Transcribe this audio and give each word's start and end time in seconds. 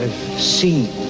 I've 0.00 0.40
seen 0.40 1.07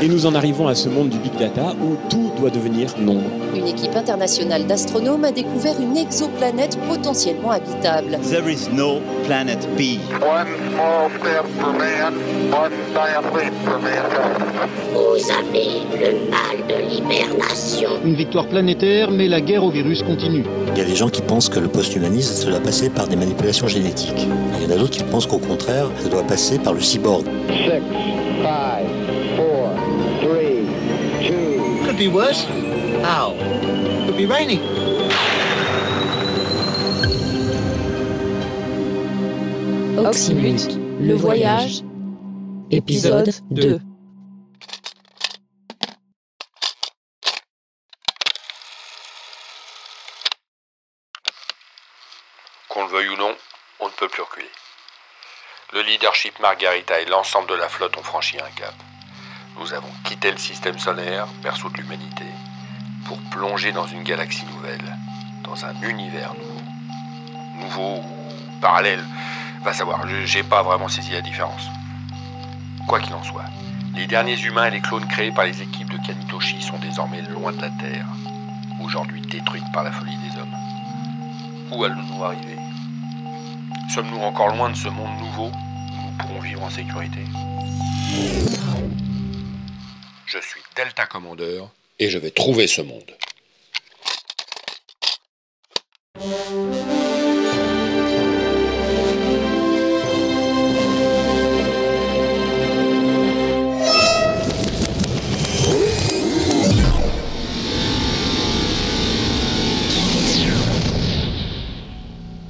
Et 0.00 0.06
nous 0.06 0.26
en 0.26 0.34
arrivons 0.36 0.68
à 0.68 0.76
ce 0.76 0.88
monde 0.88 1.08
du 1.08 1.18
big 1.18 1.36
data 1.36 1.74
où 1.82 1.96
tout 2.08 2.30
doit 2.38 2.50
devenir 2.50 2.94
nombre. 3.00 3.28
Une 3.56 3.66
équipe 3.66 3.96
internationale 3.96 4.64
d'astronomes 4.64 5.24
a 5.24 5.32
découvert 5.32 5.74
une 5.80 5.96
exoplanète 5.96 6.78
potentiellement 6.88 7.50
habitable. 7.50 8.16
There 8.30 8.48
is 8.48 8.68
no 8.72 9.00
planet 9.26 9.58
B. 9.76 9.98
One 10.22 10.46
small 10.70 11.10
step 11.18 11.44
for 11.58 11.72
man, 11.72 12.14
one 12.52 12.72
giant 12.94 13.24
leap 13.34 13.52
for 13.64 13.80
mankind. 13.80 14.44
Vous 14.92 15.30
avez 15.32 15.82
le 15.98 16.30
mal 16.30 16.66
de 16.68 16.76
l'hibernation. 16.88 17.90
Une 18.04 18.14
victoire 18.14 18.46
planétaire, 18.46 19.10
mais 19.10 19.26
la 19.26 19.40
guerre 19.40 19.64
au 19.64 19.70
virus 19.70 20.04
continue. 20.04 20.44
Il 20.74 20.78
y 20.78 20.82
a 20.82 20.84
des 20.84 20.96
gens 20.96 21.08
qui 21.08 21.22
pensent 21.22 21.48
que 21.48 21.58
le 21.58 21.68
post-humanisme, 21.68 22.34
ça 22.34 22.48
doit 22.48 22.60
passer 22.60 22.88
par 22.88 23.08
des 23.08 23.16
manipulations 23.16 23.66
génétiques. 23.66 24.28
Il 24.60 24.62
y 24.62 24.66
en 24.66 24.76
a 24.76 24.78
d'autres 24.78 24.92
qui 24.92 25.02
pensent 25.02 25.26
qu'au 25.26 25.38
contraire, 25.38 25.86
ça 26.00 26.08
doit 26.08 26.22
passer 26.22 26.60
par 26.60 26.72
le 26.72 26.80
cyborg. 26.80 27.24
Six, 27.48 27.82
five, 28.42 28.77
Could 31.98 32.10
be 32.10 32.14
worse? 32.14 32.44
How? 33.02 33.32
Could 34.06 34.16
be 34.16 34.24
raining. 34.24 34.60
Oxymute, 39.98 40.78
le 41.00 41.14
voyage, 41.14 41.82
épisode 42.70 43.32
2. 43.50 43.80
Qu'on 52.68 52.84
le 52.84 52.90
veuille 52.92 53.08
ou 53.08 53.16
non, 53.16 53.34
on 53.80 53.86
ne 53.86 53.90
peut 53.90 54.06
plus 54.06 54.22
reculer. 54.22 54.46
Le 55.72 55.82
leadership 55.82 56.38
Margarita 56.38 57.00
et 57.00 57.06
l'ensemble 57.06 57.48
de 57.48 57.54
la 57.56 57.68
flotte 57.68 57.96
ont 57.96 58.04
franchi 58.04 58.38
un 58.38 58.50
cap. 58.50 58.74
Nous 59.60 59.74
avons 59.74 59.88
quitté 60.04 60.30
le 60.30 60.38
système 60.38 60.78
solaire, 60.78 61.26
berceau 61.42 61.68
de 61.70 61.78
l'humanité, 61.78 62.24
pour 63.06 63.18
plonger 63.30 63.72
dans 63.72 63.86
une 63.86 64.04
galaxie 64.04 64.46
nouvelle, 64.54 64.96
dans 65.42 65.64
un 65.64 65.74
univers 65.82 66.32
nouveau. 66.34 66.62
Nouveau 67.60 67.96
ou 67.96 68.60
parallèle, 68.60 69.02
va 69.64 69.72
savoir, 69.72 70.06
j'ai 70.24 70.44
pas 70.44 70.62
vraiment 70.62 70.88
saisi 70.88 71.10
la 71.10 71.22
différence. 71.22 71.68
Quoi 72.86 73.00
qu'il 73.00 73.12
en 73.14 73.24
soit, 73.24 73.46
les 73.96 74.06
derniers 74.06 74.40
humains 74.40 74.66
et 74.66 74.70
les 74.70 74.80
clones 74.80 75.08
créés 75.08 75.32
par 75.32 75.44
les 75.44 75.60
équipes 75.60 75.90
de 75.90 75.98
Kanitoshi 76.06 76.62
sont 76.62 76.78
désormais 76.78 77.22
loin 77.22 77.50
de 77.52 77.60
la 77.60 77.70
Terre, 77.70 78.06
aujourd'hui 78.80 79.20
détruite 79.22 79.64
par 79.72 79.82
la 79.82 79.90
folie 79.90 80.16
des 80.18 80.40
hommes. 80.40 80.54
Où 81.72 81.82
allons-nous 81.82 82.24
arriver? 82.24 82.58
Sommes-nous 83.92 84.20
encore 84.20 84.54
loin 84.54 84.70
de 84.70 84.76
ce 84.76 84.88
monde 84.88 85.18
nouveau? 85.18 85.46
Où 85.48 86.06
nous 86.06 86.16
pourrons 86.16 86.40
vivre 86.40 86.62
en 86.62 86.70
sécurité? 86.70 87.24
Je 90.30 90.36
suis 90.40 90.60
Delta 90.76 91.06
Commander 91.06 91.62
et 91.98 92.10
je 92.10 92.18
vais 92.18 92.30
trouver 92.30 92.66
ce 92.66 92.82
monde. 92.82 93.02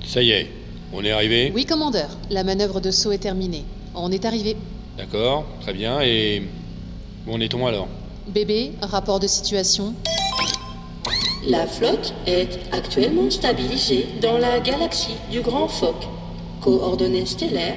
Ça 0.04 0.20
y 0.20 0.32
est, 0.32 0.50
on 0.92 1.04
est 1.04 1.12
arrivé? 1.12 1.52
Oui, 1.54 1.64
commandeur. 1.64 2.08
La 2.28 2.42
manœuvre 2.42 2.80
de 2.80 2.90
saut 2.90 3.12
est 3.12 3.18
terminée. 3.18 3.62
On 3.94 4.10
est 4.10 4.24
arrivé. 4.24 4.56
D'accord, 4.96 5.46
très 5.60 5.72
bien, 5.72 6.00
et 6.00 6.42
où 7.28 7.34
en 7.34 7.40
est-on 7.40 7.66
alors? 7.66 7.88
Bébé, 8.26 8.72
rapport 8.82 9.20
de 9.20 9.26
situation? 9.26 9.94
La 11.46 11.66
flotte 11.66 12.14
est 12.26 12.58
actuellement 12.72 13.30
stabilisée 13.30 14.06
dans 14.20 14.38
la 14.38 14.60
galaxie 14.60 15.16
du 15.30 15.40
Grand 15.40 15.68
Phoque. 15.68 16.06
Coordonnées 16.60 17.26
stellaires 17.26 17.76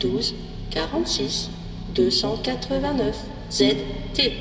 12 0.00 0.34
46 0.70 1.50
289 1.94 3.16
ZT. 3.50 4.32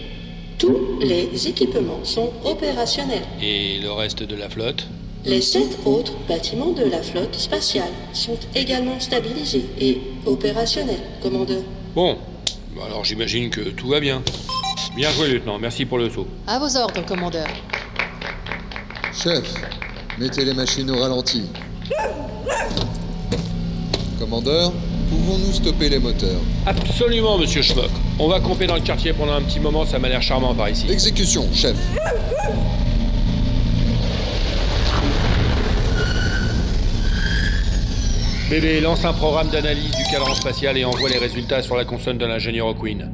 Tous 0.58 1.00
les 1.02 1.48
équipements 1.48 2.04
sont 2.04 2.32
opérationnels. 2.46 3.24
Et 3.42 3.80
le 3.80 3.92
reste 3.92 4.24
de 4.24 4.36
la 4.36 4.50
flotte? 4.50 4.88
Les 5.26 5.42
sept 5.42 5.78
autres 5.86 6.14
bâtiments 6.28 6.72
de 6.72 6.84
la 6.84 7.02
flotte 7.02 7.36
spatiale 7.36 7.92
sont 8.14 8.38
également 8.56 9.00
stabilisés 9.00 9.66
et 9.80 10.02
opérationnels, 10.26 11.04
commandeur. 11.22 11.62
Bon, 11.96 12.18
bah 12.76 12.84
alors 12.88 13.04
j'imagine 13.04 13.50
que 13.50 13.62
tout 13.62 13.88
va 13.88 14.00
bien. 14.00 14.22
Bien 14.96 15.10
joué, 15.12 15.30
lieutenant, 15.30 15.60
merci 15.60 15.86
pour 15.86 15.98
le 15.98 16.10
saut. 16.10 16.28
À 16.48 16.60
vos 16.60 16.76
ordres, 16.78 17.06
commandeur. 17.06 17.48
Chef, 19.14 19.54
mettez 20.20 20.46
les 20.46 20.54
machines 20.54 20.90
au 20.90 21.00
ralenti. 21.00 21.44
Commandeur, 24.20 24.72
pouvons-nous 25.10 25.54
stopper 25.54 25.90
les 25.90 26.00
moteurs? 26.00 26.40
Absolument, 26.66 27.38
monsieur 27.38 27.62
Schmock. 27.62 27.92
On 28.20 28.28
va 28.28 28.40
camper 28.40 28.68
dans 28.68 28.76
le 28.76 28.82
quartier 28.82 29.14
pendant 29.14 29.34
un 29.34 29.42
petit 29.42 29.60
moment, 29.60 29.86
ça 29.86 30.00
m'a 30.00 30.10
l'air 30.10 30.22
charmant 30.22 30.54
par 30.54 30.70
ici. 30.70 30.86
Exécution, 30.90 31.48
chef. 31.54 31.76
Bébé, 38.54 38.82
lance 38.82 39.04
un 39.04 39.14
programme 39.14 39.50
d'analyse 39.50 39.96
du 39.96 40.04
cadran 40.12 40.36
spatial 40.36 40.78
et 40.78 40.86
envoie 40.86 41.10
les 41.10 41.18
résultats 41.18 41.64
sur 41.64 41.76
la 41.76 41.86
console 41.86 42.20
de 42.20 42.26
l'ingénieur 42.28 42.68
O'Quinn. 42.68 43.12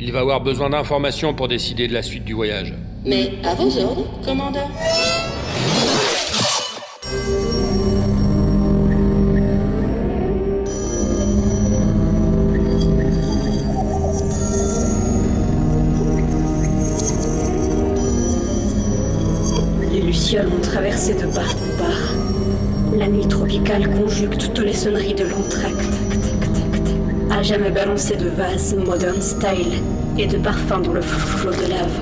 Il 0.00 0.10
va 0.10 0.18
avoir 0.18 0.40
besoin 0.40 0.68
d'informations 0.68 1.32
pour 1.32 1.46
décider 1.46 1.86
de 1.86 1.94
la 1.94 2.02
suite 2.02 2.24
du 2.24 2.32
voyage. 2.32 2.74
Mais 3.06 3.34
à 3.44 3.54
vos 3.54 3.78
ordres, 3.78 4.10
commandeur. 4.24 4.68
Les 19.92 20.00
Lucioles 20.00 20.48
ont 20.48 20.60
traversé 20.60 21.14
de 21.14 21.26
part 21.26 21.54
en 21.54 21.78
part. 21.78 22.19
La 22.96 23.06
nuit 23.06 23.26
tropicale 23.28 23.88
conjugue 23.88 24.36
toutes 24.36 24.58
les 24.58 24.72
sonneries 24.72 25.14
de 25.14 25.24
l'entracte. 25.24 25.94
À 27.30 27.42
jamais 27.42 27.70
balancé 27.70 28.16
de 28.16 28.28
vases 28.28 28.74
modern 28.74 29.20
style 29.22 29.72
et 30.18 30.26
de 30.26 30.36
parfums 30.38 30.82
dans 30.82 30.92
le 30.92 31.00
flot 31.00 31.50
de 31.52 31.70
lave. 31.70 32.00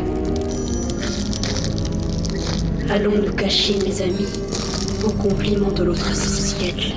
Allons 2.90 3.22
nous 3.22 3.32
cacher, 3.32 3.78
mes 3.84 4.02
amis, 4.02 4.28
au 5.04 5.10
compliment 5.10 5.70
de 5.70 5.84
l'autre 5.84 6.14
siècle. 6.14 6.94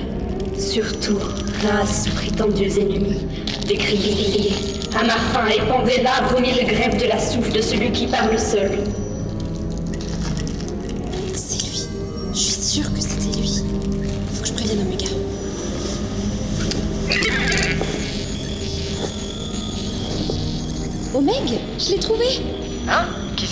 Surtout, 0.56 1.18
race 1.62 2.08
prétendus 2.14 2.78
ennemis, 2.80 3.26
décriés, 3.68 4.52
à 4.98 5.04
ma 5.04 5.12
faim 5.12 5.48
épandez 5.54 6.02
l'arbre 6.02 6.38
au 6.38 6.40
mille 6.40 6.66
grèves 6.66 6.98
de 6.98 7.08
la 7.08 7.18
souffle 7.18 7.52
de 7.52 7.60
celui 7.60 7.92
qui 7.92 8.06
parle 8.06 8.38
seul. 8.38 8.70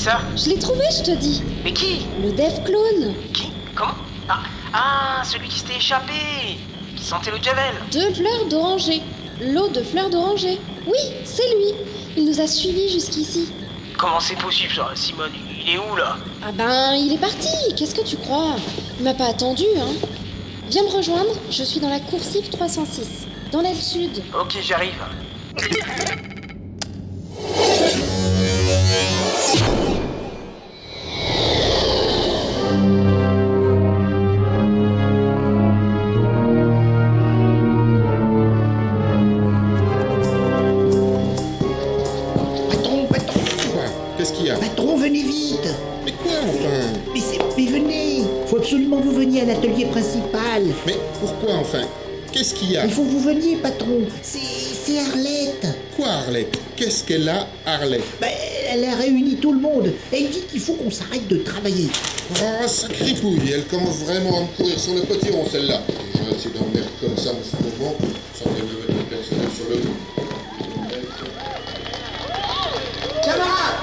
Ça 0.01 0.21
Je 0.35 0.51
l'ai 0.51 0.59
trouvé, 0.59 0.85
je 0.91 1.03
te 1.03 1.11
dis 1.11 1.43
Mais 1.63 1.73
qui 1.73 2.07
Le 2.23 2.33
Dev 2.33 2.65
Clone 2.65 3.15
Qui 3.33 3.53
Comment 3.75 3.95
ah, 4.29 4.43
ah, 4.73 5.23
celui 5.25 5.49
qui 5.49 5.59
s'était 5.59 5.77
échappé 5.77 6.13
Qui 6.97 7.05
sentait 7.05 7.31
le 7.31 7.43
javel 7.43 7.75
Deux 7.93 8.15
fleurs 8.15 8.47
d'oranger. 8.49 9.03
L'eau 9.41 9.69
de 9.69 9.83
fleurs 9.83 10.09
d'oranger. 10.09 10.61
Oui, 10.87 10.99
c'est 11.25 11.47
lui. 11.57 11.75
Il 12.17 12.27
nous 12.27 12.41
a 12.41 12.47
suivis 12.47 12.93
jusqu'ici. 12.93 13.53
Comment 13.99 14.21
c'est 14.21 14.39
possible 14.39 14.73
ça 14.73 14.91
Simone, 14.95 15.33
il 15.51 15.75
est 15.75 15.79
où 15.79 15.97
là 15.97 16.17
Ah 16.45 16.53
ben, 16.53 16.95
il 16.95 17.13
est 17.13 17.19
parti. 17.19 17.49
Qu'est-ce 17.77 17.95
que 17.95 18.07
tu 18.07 18.17
crois 18.17 18.55
Il 18.99 19.05
m'a 19.05 19.15
pas 19.15 19.27
attendu, 19.27 19.65
hein. 19.79 20.07
Viens 20.71 20.85
me 20.85 20.91
rejoindre, 20.91 21.35
je 21.51 21.65
suis 21.65 21.81
dans 21.81 21.91
la 21.91 21.99
coursive 21.99 22.49
306, 22.49 23.27
dans 23.51 23.61
l'aile 23.61 23.75
sud. 23.75 24.23
Ok, 24.41 24.59
j'arrive. 24.63 24.95
Qu'est-ce 56.91 57.05
qu'elle 57.05 57.29
a, 57.29 57.47
Arlette 57.67 58.03
Ben, 58.21 58.33
Elle 58.69 58.85
a 58.85 58.97
réuni 58.97 59.37
tout 59.37 59.53
le 59.53 59.61
monde. 59.61 59.93
Elle 60.13 60.29
dit 60.29 60.43
qu'il 60.51 60.59
faut 60.59 60.73
qu'on 60.73 60.91
s'arrête 60.91 61.29
de 61.29 61.37
travailler. 61.37 61.89
Oh, 62.33 62.67
ça 62.67 62.89
cripouille, 62.89 63.53
elle 63.55 63.65
commence 63.67 63.99
vraiment 63.99 64.39
à 64.39 64.41
me 64.41 64.47
courir 64.57 64.77
sur 64.77 64.95
le 64.95 65.03
potiron, 65.03 65.47
celle-là. 65.49 65.83
Déjà, 65.87 66.37
c'est 66.37 66.53
d'emmerde 66.53 66.89
comme 67.01 67.17
ça 67.17 67.31
en 67.31 67.39
ce 67.45 67.63
moment, 67.63 67.95
ça 68.35 68.45
fait 68.51 68.63
me 68.65 68.93
le 68.93 69.05
personnel 69.05 69.47
sur 69.55 69.71
le 69.71 69.77
dos. 69.77 69.95
Camarades 73.25 73.77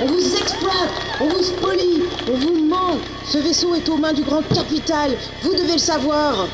On 0.00 0.06
vous 0.06 0.34
exploite, 0.34 0.90
on 1.20 1.28
vous 1.28 1.44
spolie, 1.44 2.02
on 2.26 2.36
vous 2.36 2.64
ment. 2.64 2.98
Ce 3.30 3.38
vaisseau 3.38 3.76
est 3.76 3.88
aux 3.88 3.96
mains 3.96 4.12
du 4.12 4.22
grand 4.22 4.42
capital, 4.52 5.12
vous 5.42 5.52
devez 5.52 5.74
le 5.74 5.78
savoir. 5.78 6.48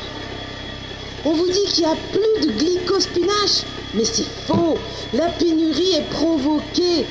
On 1.25 1.33
vous 1.33 1.47
dit 1.47 1.63
qu'il 1.73 1.85
n'y 1.85 1.91
a 1.91 1.95
plus 2.11 2.47
de 2.47 2.51
glycospinache, 2.51 3.63
mais 3.93 4.05
c'est 4.05 4.27
faux. 4.47 4.77
La 5.13 5.27
pénurie 5.27 5.95
est 5.95 6.09
provoquée. 6.09 7.05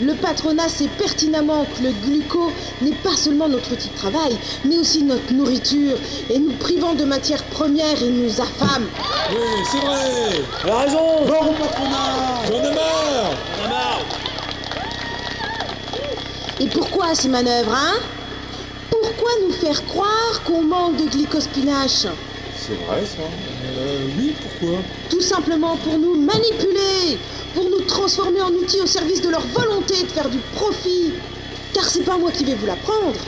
Le 0.00 0.14
patronat 0.14 0.68
sait 0.68 0.88
pertinemment 0.98 1.64
que 1.64 1.82
le 1.82 1.90
gluco 1.90 2.50
n'est 2.80 2.94
pas 2.94 3.14
seulement 3.14 3.48
notre 3.48 3.72
outil 3.72 3.88
de 3.88 3.94
travail, 3.94 4.36
mais 4.64 4.78
aussi 4.78 5.02
notre 5.02 5.32
nourriture. 5.32 5.96
Et 6.30 6.38
nous 6.38 6.52
privant 6.54 6.94
de 6.94 7.04
matières 7.04 7.44
premières, 7.44 8.00
il 8.00 8.24
nous 8.24 8.40
affame. 8.40 8.86
Oui, 9.30 9.36
c'est 9.70 9.78
vrai 9.78 10.44
Elle 10.64 10.70
a 10.70 10.78
raison 10.78 11.24
Bon 11.26 11.50
au 11.50 11.52
patronat 11.52 12.42
J'en 12.48 12.58
ai 12.58 12.74
marre 12.74 13.68
marre 13.68 14.00
Et 16.58 16.66
pourquoi 16.66 17.14
ces 17.14 17.28
manœuvres, 17.28 17.74
hein? 17.74 17.98
Pourquoi 18.90 19.30
nous 19.46 19.52
faire 19.52 19.84
croire 19.86 20.42
qu'on 20.44 20.62
manque 20.62 20.96
de 20.96 21.04
glycospinache 21.04 22.06
C'est 22.66 22.74
vrai 22.86 23.02
ça 23.04 23.22
Euh, 23.76 24.06
oui, 24.16 24.34
pourquoi? 24.40 24.78
Tout 25.10 25.20
simplement 25.20 25.76
pour 25.78 25.98
nous 25.98 26.14
manipuler, 26.14 27.18
pour 27.54 27.64
nous 27.64 27.80
transformer 27.80 28.40
en 28.40 28.50
outils 28.50 28.80
au 28.80 28.86
service 28.86 29.20
de 29.20 29.30
leur 29.30 29.44
volonté 29.48 30.00
de 30.02 30.08
faire 30.08 30.28
du 30.28 30.38
profit. 30.54 31.12
Car 31.74 31.84
c'est 31.84 32.04
pas 32.04 32.16
moi 32.18 32.30
qui 32.30 32.44
vais 32.44 32.54
vous 32.54 32.66
l'apprendre. 32.66 33.18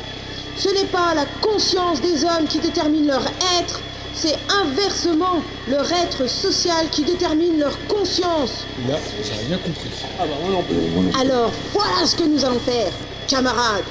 Ce 0.57 0.69
n'est 0.69 0.85
pas 0.85 1.15
la 1.15 1.27
conscience 1.41 2.01
des 2.01 2.25
hommes 2.25 2.47
qui 2.49 2.59
détermine 2.59 3.09
leur 3.09 3.27
être, 3.61 3.81
c'est 4.15 4.37
inversement 4.63 5.43
leur 5.69 5.91
être 5.93 6.29
social 6.29 6.89
qui 6.93 7.03
détermine 7.03 7.59
leur 7.59 7.77
conscience. 7.89 8.65
Là, 8.89 8.99
j'ai 9.21 9.49
rien 9.49 9.59
compris. 9.59 9.91
Ah 10.21 10.27
bah 10.27 10.35
plus. 10.69 11.21
Alors 11.21 11.51
voilà 11.73 12.07
ce 12.07 12.15
que 12.15 12.23
nous 12.23 12.45
allons 12.45 12.61
faire, 12.61 12.93
camarades. 13.27 13.85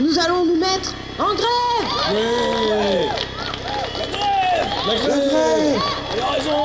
Nous 0.00 0.18
allons 0.18 0.44
nous 0.44 0.56
mettre 0.56 0.92
en 1.20 1.34
grève 1.34 2.14
Ouais 2.14 3.27
La 4.88 4.94
grève 4.94 5.82
Elle 6.14 6.20
a 6.22 6.30
raison 6.30 6.64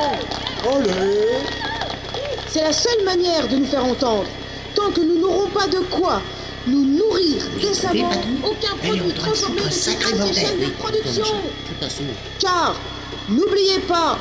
Allez 0.76 1.44
C'est 2.48 2.62
la 2.62 2.72
seule 2.72 3.04
manière 3.04 3.50
de 3.50 3.58
nous 3.58 3.66
faire 3.66 3.84
entendre. 3.84 4.24
Tant 4.74 4.92
que 4.92 5.02
nous 5.02 5.20
n'aurons 5.20 5.50
pas 5.50 5.68
de 5.68 5.80
quoi 5.80 6.22
nous 6.66 6.86
nourrir 6.86 7.44
décemment, 7.60 8.10
aucun 8.46 8.78
produit 8.78 9.14
transformé 9.14 9.62
ne 9.64 9.68
quittera 9.68 10.26
ces 10.26 10.34
chaînes 10.34 10.60
de 10.62 10.70
production. 10.70 11.26
Car, 12.40 12.78
n'oubliez 13.28 13.80
pas, 13.80 14.18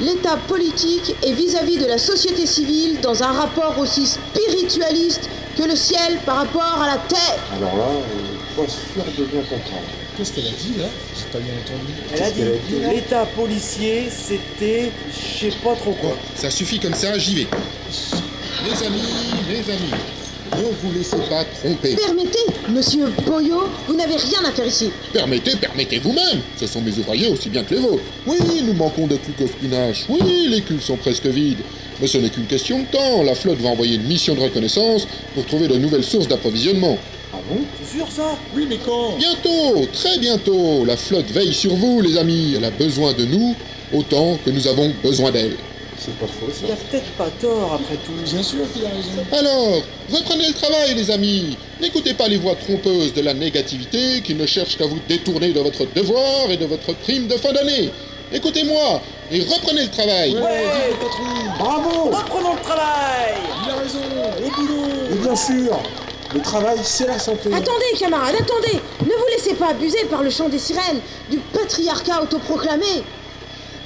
l'État 0.00 0.38
politique 0.48 1.14
est 1.22 1.32
vis-à-vis 1.32 1.76
de 1.76 1.84
la 1.84 1.98
société 1.98 2.46
civile 2.46 3.00
dans 3.02 3.22
un 3.22 3.32
rapport 3.32 3.78
aussi 3.78 4.06
spiritualiste 4.06 5.28
que 5.58 5.64
le 5.64 5.76
ciel 5.76 6.18
par 6.24 6.36
rapport 6.36 6.80
à 6.82 6.86
la 6.86 6.96
terre. 6.96 7.38
Alors 7.54 7.76
là, 7.76 7.84
euh, 7.84 8.62
pas 8.62 8.66
sûr 8.66 9.04
de 9.04 9.24
bien 9.24 9.42
comprendre. 9.42 9.84
Qu'est-ce 10.16 10.32
qu'elle 10.32 10.46
a 10.46 10.50
dit 10.50 10.78
là? 10.78 10.86
J'ai 11.14 11.26
pas 11.26 11.38
bien 11.38 11.52
entendu. 11.52 11.92
Elle 12.14 12.22
a 12.22 12.30
dit 12.30 12.94
l'état 12.94 13.26
policier, 13.26 14.08
c'était 14.10 14.90
je 15.10 15.50
sais 15.50 15.56
pas 15.62 15.74
trop 15.74 15.92
quoi. 15.92 16.10
Bon, 16.10 16.16
ça 16.34 16.50
suffit 16.50 16.78
comme 16.78 16.94
ça, 16.94 17.18
j'y 17.18 17.34
vais. 17.34 17.46
Les 18.64 18.86
amis, 18.86 19.02
les 19.50 19.72
amis, 19.72 19.92
ne 20.56 20.62
vous 20.62 20.96
laissez 20.96 21.16
pas 21.28 21.44
tromper. 21.60 21.96
Permettez, 21.96 22.38
monsieur 22.70 23.12
Boyot, 23.26 23.64
vous 23.86 23.94
n'avez 23.94 24.16
rien 24.16 24.42
à 24.48 24.52
faire 24.52 24.66
ici. 24.66 24.90
Permettez, 25.12 25.54
permettez 25.56 25.98
vous-même. 25.98 26.40
Ce 26.58 26.66
sont 26.66 26.80
mes 26.80 26.96
ouvriers 26.98 27.28
aussi 27.28 27.50
bien 27.50 27.62
que 27.62 27.74
les 27.74 27.80
vôtres. 27.80 28.02
Oui, 28.26 28.38
nous 28.64 28.72
manquons 28.72 29.06
de 29.06 29.16
glucospinache. 29.16 30.06
Oui, 30.08 30.48
les 30.48 30.62
cuves 30.62 30.82
sont 30.82 30.96
presque 30.96 31.26
vides. 31.26 31.60
Mais 32.00 32.06
ce 32.06 32.16
n'est 32.16 32.30
qu'une 32.30 32.46
question 32.46 32.78
de 32.78 32.86
temps. 32.86 33.22
La 33.22 33.34
flotte 33.34 33.58
va 33.58 33.68
envoyer 33.68 33.96
une 33.96 34.04
mission 34.06 34.34
de 34.34 34.40
reconnaissance 34.40 35.06
pour 35.34 35.44
trouver 35.44 35.68
de 35.68 35.76
nouvelles 35.76 36.04
sources 36.04 36.28
d'approvisionnement. 36.28 36.96
Ah 37.36 37.40
bon 37.50 37.60
C'est 37.82 37.98
sûr 37.98 38.06
ça 38.10 38.34
Oui, 38.54 38.66
mais 38.68 38.78
quand 38.78 39.16
Bientôt, 39.18 39.86
très 39.92 40.18
bientôt, 40.18 40.84
la 40.86 40.96
flotte 40.96 41.30
veille 41.30 41.52
sur 41.52 41.74
vous, 41.74 42.00
les 42.00 42.16
amis. 42.16 42.54
Elle 42.56 42.64
a 42.64 42.70
besoin 42.70 43.12
de 43.12 43.24
nous 43.26 43.54
autant 43.92 44.38
que 44.44 44.50
nous 44.50 44.66
avons 44.66 44.90
besoin 45.02 45.30
d'elle. 45.30 45.56
C'est 45.98 46.14
pas 46.18 46.26
faux 46.26 46.46
Il 46.62 46.66
a 46.70 46.76
ça. 46.76 46.82
peut-être 46.90 47.10
pas 47.18 47.28
tort 47.40 47.74
après 47.74 47.96
tout. 47.96 48.12
Bien 48.30 48.42
sûr 48.42 48.60
qu'il 48.72 48.84
a 48.84 48.88
raison. 48.88 49.24
Alors, 49.32 49.82
reprenez 50.12 50.46
le 50.48 50.54
travail, 50.54 50.94
les 50.94 51.10
amis. 51.10 51.56
N'écoutez 51.80 52.14
pas 52.14 52.28
les 52.28 52.36
voix 52.38 52.54
trompeuses 52.54 53.12
de 53.14 53.20
la 53.22 53.34
négativité 53.34 54.20
qui 54.22 54.34
ne 54.34 54.46
cherchent 54.46 54.76
qu'à 54.76 54.86
vous 54.86 54.98
détourner 55.08 55.52
de 55.52 55.60
votre 55.60 55.86
devoir 55.94 56.50
et 56.50 56.56
de 56.56 56.66
votre 56.66 56.94
prime 56.94 57.26
de 57.26 57.34
fin 57.34 57.52
d'année. 57.52 57.90
Écoutez-moi 58.32 59.00
et 59.30 59.40
reprenez 59.40 59.82
le 59.84 59.90
travail. 59.90 60.34
Ouais, 60.34 60.64
patron 61.00 61.24
Bravo 61.58 62.10
Reprenons 62.10 62.54
le 62.54 62.62
travail 62.62 63.34
Il 63.64 63.70
a 63.70 63.76
raison 63.76 63.98
Au 64.44 64.50
boulot 64.60 64.88
Et 65.12 65.14
bien 65.16 65.36
sûr 65.36 65.78
Le 66.36 66.42
travail, 66.42 66.78
c'est 66.82 67.06
la 67.06 67.18
santé. 67.18 67.48
Attendez, 67.52 67.98
camarades, 67.98 68.34
attendez 68.38 68.78
Ne 69.00 69.06
vous 69.14 69.26
laissez 69.36 69.54
pas 69.54 69.68
abuser 69.70 70.04
par 70.10 70.22
le 70.22 70.28
chant 70.30 70.48
des 70.48 70.58
sirènes, 70.58 71.00
du 71.30 71.38
patriarcat 71.38 72.22
autoproclamé. 72.22 73.02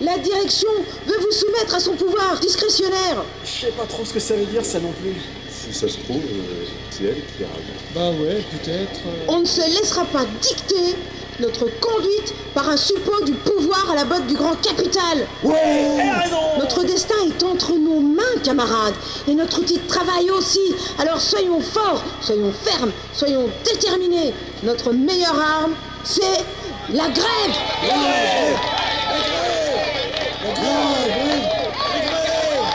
La 0.00 0.18
direction 0.18 0.68
veut 1.06 1.18
vous 1.20 1.30
soumettre 1.30 1.74
à 1.76 1.80
son 1.80 1.92
pouvoir 1.92 2.40
discrétionnaire. 2.40 3.22
Je 3.44 3.66
sais 3.66 3.72
pas 3.72 3.84
trop 3.84 4.04
ce 4.04 4.14
que 4.14 4.20
ça 4.20 4.34
veut 4.34 4.46
dire 4.46 4.64
ça 4.64 4.80
non 4.80 4.92
plus. 5.00 5.14
Si 5.48 5.72
ça 5.78 5.86
se 5.88 5.98
trouve, 5.98 6.22
euh, 6.24 6.64
c'est 6.90 7.04
elle 7.04 7.22
qui 7.36 7.44
a 7.44 7.46
raison. 7.46 7.78
Bah 7.94 8.10
ouais, 8.20 8.42
peut-être. 8.50 9.00
euh. 9.06 9.26
On 9.28 9.40
ne 9.40 9.44
se 9.44 9.60
laissera 9.60 10.04
pas 10.06 10.24
dicter 10.40 10.96
notre 11.40 11.66
conduite 11.80 12.34
par 12.54 12.68
un 12.68 12.76
suppôt 12.76 13.24
du 13.24 13.32
pouvoir 13.32 13.90
à 13.90 13.94
la 13.94 14.04
botte 14.04 14.26
du 14.26 14.34
grand 14.34 14.54
capital. 14.60 15.26
Ouais. 15.42 15.56
Elle 16.00 16.08
a 16.08 16.18
raison. 16.18 16.36
Notre 16.58 16.84
destin 16.84 17.14
est 17.26 17.42
entre 17.42 17.72
nos 17.72 18.00
mains, 18.00 18.22
camarades, 18.44 18.94
et 19.26 19.34
notre 19.34 19.60
outil 19.60 19.78
de 19.78 19.86
travail 19.86 20.30
aussi. 20.30 20.74
Alors 20.98 21.20
soyons 21.20 21.60
forts, 21.60 22.02
soyons 22.20 22.52
fermes, 22.52 22.92
soyons 23.12 23.48
déterminés. 23.64 24.34
Notre 24.62 24.92
meilleure 24.92 25.38
arme, 25.40 25.72
c'est 26.04 26.44
la 26.90 27.08
grève. 27.08 27.56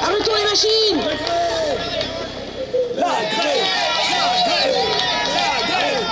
Arrêtons 0.03 0.31
les 0.38 0.50
machines. 0.50 1.01
La 2.98 3.03
grève. 3.03 3.86
La 4.12 4.29
grève 4.48 4.86
La 5.36 5.67
grève 5.67 6.05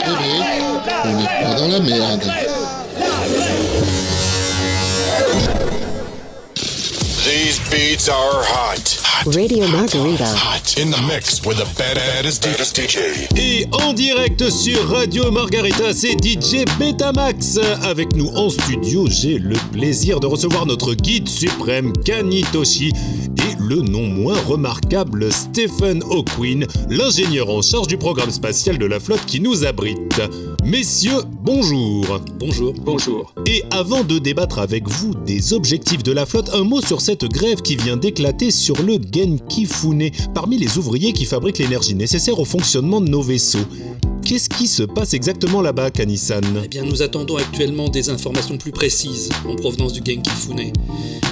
La 0.00 0.12
grève 0.12 1.01
Dans 1.12 1.68
la 1.68 1.80
merde. 1.80 2.22
These 7.24 7.60
beats 7.70 8.08
are 8.08 8.42
hot. 8.42 8.98
Radio 9.36 9.68
Margarita. 9.68 10.24
Hot. 10.24 10.76
In 10.76 10.90
the 10.90 11.00
mix 11.06 11.44
with 11.46 11.58
the 11.58 11.68
baddest, 11.76 12.42
DJ. 12.42 13.28
Et 13.36 13.66
en 13.72 13.92
direct 13.92 14.50
sur 14.50 14.88
Radio 14.88 15.30
Margarita, 15.30 15.92
c'est 15.92 16.16
DJ 16.20 16.64
Betamax. 16.78 17.58
Avec 17.82 18.16
nous 18.16 18.28
en 18.34 18.48
studio, 18.50 19.06
j'ai 19.08 19.38
le 19.38 19.56
plaisir 19.70 20.18
de 20.18 20.26
recevoir 20.26 20.66
notre 20.66 20.94
guide 20.94 21.28
suprême 21.28 21.92
Kanitoshi 22.04 22.90
le 23.62 23.76
non 23.76 24.06
moins 24.06 24.40
remarquable 24.42 25.32
Stephen 25.32 26.02
O'Quinn, 26.04 26.66
l'ingénieur 26.90 27.48
en 27.48 27.62
charge 27.62 27.86
du 27.86 27.96
programme 27.96 28.30
spatial 28.30 28.78
de 28.78 28.86
la 28.86 28.98
flotte 28.98 29.24
qui 29.26 29.40
nous 29.40 29.64
abrite. 29.64 30.20
Messieurs, 30.64 31.22
bonjour. 31.42 32.20
Bonjour. 32.38 32.74
Bonjour. 32.84 33.34
Et 33.46 33.62
avant 33.70 34.04
de 34.04 34.18
débattre 34.18 34.58
avec 34.58 34.88
vous 34.88 35.14
des 35.14 35.52
objectifs 35.52 36.02
de 36.02 36.12
la 36.12 36.26
flotte, 36.26 36.50
un 36.54 36.64
mot 36.64 36.80
sur 36.80 37.00
cette 37.00 37.24
grève 37.24 37.62
qui 37.62 37.76
vient 37.76 37.96
d'éclater 37.96 38.50
sur 38.50 38.82
le 38.82 38.94
Genkifune, 38.94 40.10
parmi 40.34 40.58
les 40.58 40.78
ouvriers 40.78 41.12
qui 41.12 41.24
fabriquent 41.24 41.58
l'énergie 41.58 41.94
nécessaire 41.94 42.38
au 42.38 42.44
fonctionnement 42.44 43.00
de 43.00 43.08
nos 43.08 43.22
vaisseaux. 43.22 43.66
Qu'est-ce 44.24 44.48
qui 44.48 44.68
se 44.68 44.84
passe 44.84 45.14
exactement 45.14 45.60
là-bas, 45.60 45.90
Kanisan? 45.90 46.40
Eh 46.64 46.68
bien, 46.68 46.84
nous 46.84 47.02
attendons 47.02 47.36
actuellement 47.36 47.88
des 47.88 48.08
informations 48.08 48.56
plus 48.56 48.70
précises 48.70 49.28
en 49.48 49.56
provenance 49.56 49.92
du 49.92 50.00
Genkifune. 50.00 50.72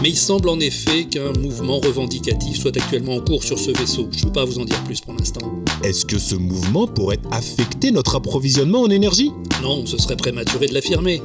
Mais 0.02 0.08
il 0.10 0.16
semble 0.16 0.48
en 0.48 0.58
effet 0.58 1.04
qu'un 1.04 1.32
mouvement 1.40 1.78
revendicatif 1.78 2.58
soit 2.58 2.76
actuellement 2.76 3.16
en 3.16 3.20
cours 3.20 3.44
sur 3.44 3.58
ce 3.58 3.70
vaisseau. 3.70 4.08
Je 4.10 4.18
ne 4.18 4.24
peux 4.24 4.32
pas 4.32 4.44
vous 4.44 4.58
en 4.58 4.64
dire 4.64 4.82
plus 4.84 5.00
pour 5.00 5.14
l'instant. 5.14 5.40
Est-ce 5.84 6.04
que 6.04 6.18
ce 6.18 6.34
mouvement 6.34 6.86
pourrait 6.86 7.20
affecter 7.30 7.92
notre 7.92 8.16
approvisionnement 8.16 8.82
en 8.82 8.90
énergie? 8.90 9.30
Non, 9.62 9.86
ce 9.86 9.96
serait 9.96 10.16
prématuré 10.16 10.66
de 10.66 10.74
l'affirmer. 10.74 11.22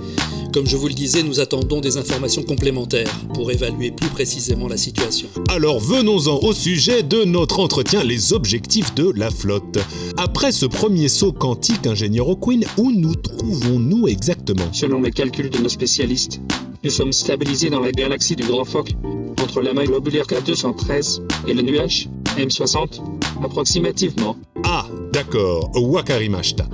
Comme 0.55 0.67
je 0.67 0.77
vous 0.77 0.87
le 0.87 0.93
disais, 0.93 1.21
nous 1.21 1.41
attendons 1.41 1.81
des 1.81 1.97
informations 1.97 2.41
complémentaires 2.41 3.13
pour 3.33 3.51
évaluer 3.51 3.91
plus 3.91 4.07
précisément 4.07 4.69
la 4.69 4.77
situation. 4.77 5.27
Alors 5.49 5.81
venons-en 5.81 6.39
au 6.39 6.53
sujet 6.53 7.03
de 7.03 7.25
notre 7.25 7.59
entretien, 7.59 8.05
les 8.05 8.31
objectifs 8.31 8.95
de 8.95 9.11
la 9.17 9.31
flotte. 9.31 9.79
Après 10.15 10.53
ce 10.53 10.65
premier 10.65 11.09
saut 11.09 11.33
quantique, 11.33 11.85
ingénieur 11.85 12.29
O'Quinn, 12.29 12.63
où 12.77 12.93
nous 12.93 13.15
trouvons-nous 13.15 14.07
exactement? 14.07 14.71
Selon 14.71 15.01
les 15.01 15.11
calculs 15.11 15.49
de 15.49 15.57
nos 15.57 15.67
spécialistes, 15.67 16.39
nous 16.85 16.89
sommes 16.89 17.11
stabilisés 17.11 17.69
dans 17.69 17.81
la 17.81 17.91
galaxie 17.91 18.37
du 18.37 18.45
Grand 18.45 18.63
Phoque, 18.63 18.93
entre 19.43 19.59
la 19.59 19.73
maille 19.73 19.87
globulaire 19.87 20.25
K213 20.25 21.19
et 21.49 21.53
le 21.53 21.63
nuage 21.63 22.07
M60, 22.37 23.01
approximativement. 23.43 24.37
Ah, 24.63 24.85
d'accord, 25.11 25.69
Wakarimashita. 25.75 26.65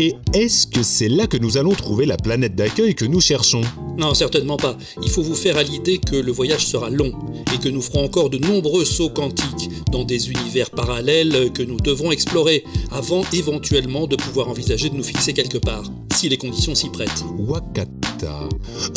Et 0.00 0.14
est-ce 0.32 0.64
que 0.68 0.84
c'est 0.84 1.08
là 1.08 1.26
que 1.26 1.36
nous 1.36 1.56
allons 1.56 1.72
trouver 1.72 2.06
la 2.06 2.16
planète 2.16 2.54
d'accueil 2.54 2.94
que 2.94 3.04
nous 3.04 3.20
cherchons? 3.20 3.62
Non, 3.96 4.14
certainement 4.14 4.56
pas. 4.56 4.78
Il 5.02 5.10
faut 5.10 5.22
vous 5.22 5.34
faire 5.34 5.56
à 5.56 5.64
l'idée 5.64 5.98
que 5.98 6.14
le 6.14 6.30
voyage 6.30 6.64
sera 6.64 6.88
long 6.88 7.12
et 7.52 7.58
que 7.58 7.68
nous 7.68 7.82
ferons 7.82 8.04
encore 8.04 8.30
de 8.30 8.38
nombreux 8.38 8.84
sauts 8.84 9.10
quantiques 9.10 9.68
dans 9.90 10.04
des 10.04 10.30
univers 10.30 10.70
parallèles 10.70 11.50
que 11.52 11.64
nous 11.64 11.78
devrons 11.78 12.12
explorer 12.12 12.62
avant 12.92 13.22
éventuellement 13.32 14.06
de 14.06 14.14
pouvoir 14.14 14.48
envisager 14.48 14.88
de 14.88 14.94
nous 14.94 15.02
fixer 15.02 15.32
quelque 15.32 15.58
part, 15.58 15.90
si 16.14 16.28
les 16.28 16.36
conditions 16.36 16.76
s'y 16.76 16.90
prêtent. 16.90 17.24
Wakata. 17.36 18.07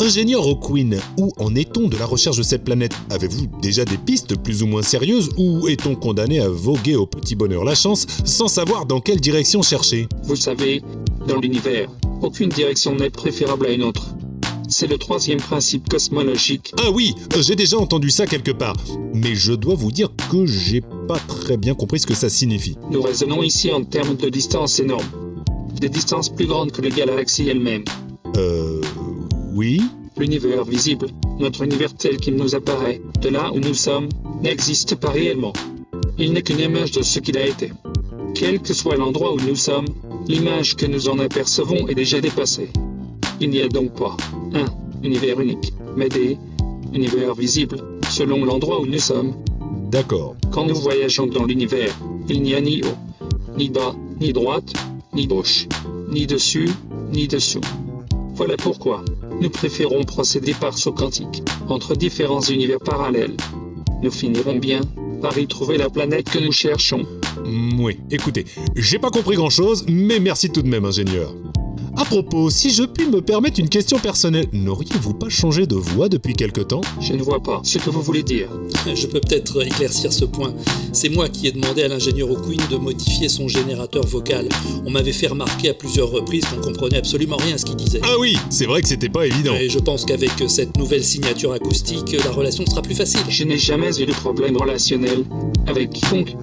Ingénieur 0.00 0.46
O'Quinn, 0.46 0.98
où 1.18 1.32
en 1.38 1.54
est-on 1.54 1.88
de 1.88 1.96
la 1.96 2.06
recherche 2.06 2.36
de 2.36 2.42
cette 2.42 2.64
planète? 2.64 2.92
Avez-vous 3.10 3.46
déjà 3.60 3.84
des 3.84 3.98
pistes 3.98 4.36
plus 4.42 4.62
ou 4.62 4.66
moins 4.66 4.82
sérieuses 4.82 5.30
ou 5.36 5.68
est-on 5.68 5.94
condamné 5.94 6.40
à 6.40 6.48
voguer 6.48 6.96
au 6.96 7.06
petit 7.06 7.34
bonheur 7.34 7.64
la 7.64 7.74
chance 7.74 8.06
sans 8.24 8.48
savoir 8.48 8.86
dans 8.86 9.00
quelle 9.00 9.20
direction 9.20 9.62
chercher? 9.62 10.08
Vous 10.24 10.36
savez, 10.36 10.82
dans 11.28 11.38
l'univers, 11.38 11.88
aucune 12.20 12.48
direction 12.48 12.94
n'est 12.94 13.10
préférable 13.10 13.66
à 13.66 13.70
une 13.70 13.82
autre. 13.82 14.14
C'est 14.68 14.86
le 14.86 14.96
troisième 14.96 15.38
principe 15.38 15.88
cosmologique. 15.88 16.72
Ah 16.78 16.90
oui, 16.90 17.14
j'ai 17.40 17.56
déjà 17.56 17.76
entendu 17.76 18.10
ça 18.10 18.26
quelque 18.26 18.52
part. 18.52 18.76
Mais 19.12 19.34
je 19.34 19.52
dois 19.52 19.74
vous 19.74 19.92
dire 19.92 20.08
que 20.30 20.46
j'ai 20.46 20.80
pas 20.80 21.18
très 21.18 21.58
bien 21.58 21.74
compris 21.74 22.00
ce 22.00 22.06
que 22.06 22.14
ça 22.14 22.30
signifie. 22.30 22.76
Nous 22.90 23.02
raisonnons 23.02 23.42
ici 23.42 23.70
en 23.70 23.84
termes 23.84 24.16
de 24.16 24.30
distances 24.30 24.80
énormes. 24.80 25.04
Des 25.78 25.90
distances 25.90 26.30
plus 26.30 26.46
grandes 26.46 26.72
que 26.72 26.80
les 26.80 26.90
galaxies 26.90 27.48
elles-mêmes. 27.48 27.84
Euh... 28.36 28.80
Oui 29.54 29.82
L'univers 30.16 30.64
visible, 30.64 31.08
notre 31.38 31.62
univers 31.62 31.94
tel 31.94 32.16
qu'il 32.16 32.36
nous 32.36 32.54
apparaît, 32.54 33.02
de 33.20 33.28
là 33.28 33.52
où 33.52 33.58
nous 33.58 33.74
sommes, 33.74 34.08
n'existe 34.42 34.94
pas 34.96 35.10
réellement. 35.10 35.52
Il 36.18 36.32
n'est 36.32 36.42
qu'une 36.42 36.60
image 36.60 36.92
de 36.92 37.02
ce 37.02 37.18
qu'il 37.18 37.36
a 37.36 37.46
été. 37.46 37.70
Quel 38.34 38.60
que 38.60 38.72
soit 38.72 38.96
l'endroit 38.96 39.34
où 39.34 39.40
nous 39.40 39.56
sommes, 39.56 39.86
l'image 40.26 40.76
que 40.76 40.86
nous 40.86 41.08
en 41.08 41.18
apercevons 41.18 41.86
est 41.88 41.94
déjà 41.94 42.20
dépassée. 42.20 42.70
Il 43.40 43.50
n'y 43.50 43.60
a 43.60 43.68
donc 43.68 43.94
pas 43.94 44.16
un 44.54 44.66
univers 45.02 45.38
unique, 45.40 45.72
mais 45.96 46.08
des 46.08 46.38
univers 46.94 47.34
visibles 47.34 47.82
selon 48.08 48.44
l'endroit 48.44 48.80
où 48.80 48.86
nous 48.86 48.98
sommes. 48.98 49.34
D'accord. 49.90 50.34
Quand 50.50 50.66
nous 50.66 50.76
voyageons 50.76 51.26
dans 51.26 51.44
l'univers, 51.44 51.94
il 52.28 52.42
n'y 52.42 52.54
a 52.54 52.60
ni 52.60 52.82
haut, 52.82 53.56
ni 53.58 53.68
bas, 53.68 53.94
ni 54.20 54.32
droite, 54.32 54.72
ni 55.12 55.26
gauche, 55.26 55.66
ni 56.08 56.26
dessus, 56.26 56.70
ni 57.12 57.28
dessous. 57.28 57.60
Voilà 58.34 58.56
pourquoi 58.56 59.04
nous 59.42 59.50
préférons 59.50 60.04
procéder 60.04 60.54
par 60.54 60.78
saut 60.78 60.92
quantique 60.92 61.42
entre 61.68 61.96
différents 61.96 62.40
univers 62.40 62.78
parallèles. 62.78 63.36
Nous 64.00 64.10
finirons 64.10 64.56
bien 64.56 64.80
par 65.20 65.36
y 65.36 65.48
trouver 65.48 65.78
la 65.78 65.90
planète 65.90 66.30
que 66.30 66.38
nous 66.38 66.52
cherchons. 66.52 67.04
Oui, 67.76 67.98
écoutez, 68.10 68.44
j'ai 68.76 69.00
pas 69.00 69.10
compris 69.10 69.34
grand-chose, 69.34 69.84
mais 69.88 70.20
merci 70.20 70.50
tout 70.50 70.62
de 70.62 70.68
même, 70.68 70.84
ingénieur. 70.84 71.34
À 71.94 72.04
propos, 72.06 72.48
si 72.48 72.70
je 72.70 72.84
puis 72.84 73.06
me 73.06 73.20
permettre 73.20 73.60
une 73.60 73.68
question 73.68 73.98
personnelle, 73.98 74.46
n'auriez-vous 74.52 75.12
pas 75.12 75.28
changé 75.28 75.66
de 75.66 75.74
voix 75.74 76.08
depuis 76.08 76.32
quelque 76.32 76.62
temps? 76.62 76.80
Je 77.00 77.12
ne 77.12 77.22
vois 77.22 77.40
pas 77.40 77.60
ce 77.64 77.78
que 77.78 77.90
vous 77.90 78.00
voulez 78.00 78.22
dire. 78.22 78.48
Je 78.94 79.06
peux 79.06 79.20
peut-être 79.20 79.66
éclaircir 79.66 80.10
ce 80.10 80.24
point. 80.24 80.54
C'est 80.92 81.10
moi 81.10 81.28
qui 81.28 81.48
ai 81.48 81.52
demandé 81.52 81.82
à 81.82 81.88
l'ingénieur 81.88 82.30
O'Quinn 82.30 82.60
de 82.70 82.76
modifier 82.76 83.28
son 83.28 83.46
générateur 83.46 84.06
vocal. 84.06 84.48
On 84.86 84.90
m'avait 84.90 85.12
fait 85.12 85.26
remarquer 85.26 85.68
à 85.68 85.74
plusieurs 85.74 86.10
reprises 86.10 86.44
qu'on 86.46 86.62
comprenait 86.62 86.96
absolument 86.96 87.36
rien 87.36 87.56
à 87.56 87.58
ce 87.58 87.66
qu'il 87.66 87.76
disait. 87.76 88.00
Ah 88.02 88.16
oui, 88.18 88.36
c'est 88.48 88.66
vrai 88.66 88.80
que 88.80 88.88
c'était 88.88 89.10
pas 89.10 89.26
évident. 89.26 89.54
Et 89.54 89.68
je 89.68 89.78
pense 89.78 90.06
qu'avec 90.06 90.30
cette 90.48 90.78
nouvelle 90.78 91.04
signature 91.04 91.52
acoustique, 91.52 92.16
la 92.24 92.30
relation 92.30 92.64
sera 92.64 92.80
plus 92.80 92.94
facile. 92.94 93.20
Je 93.28 93.44
n'ai 93.44 93.58
jamais 93.58 94.00
eu 94.00 94.06
de 94.06 94.12
problème 94.12 94.56
relationnel 94.56 95.24
avec 95.66 95.90
quiconque. 95.90 96.36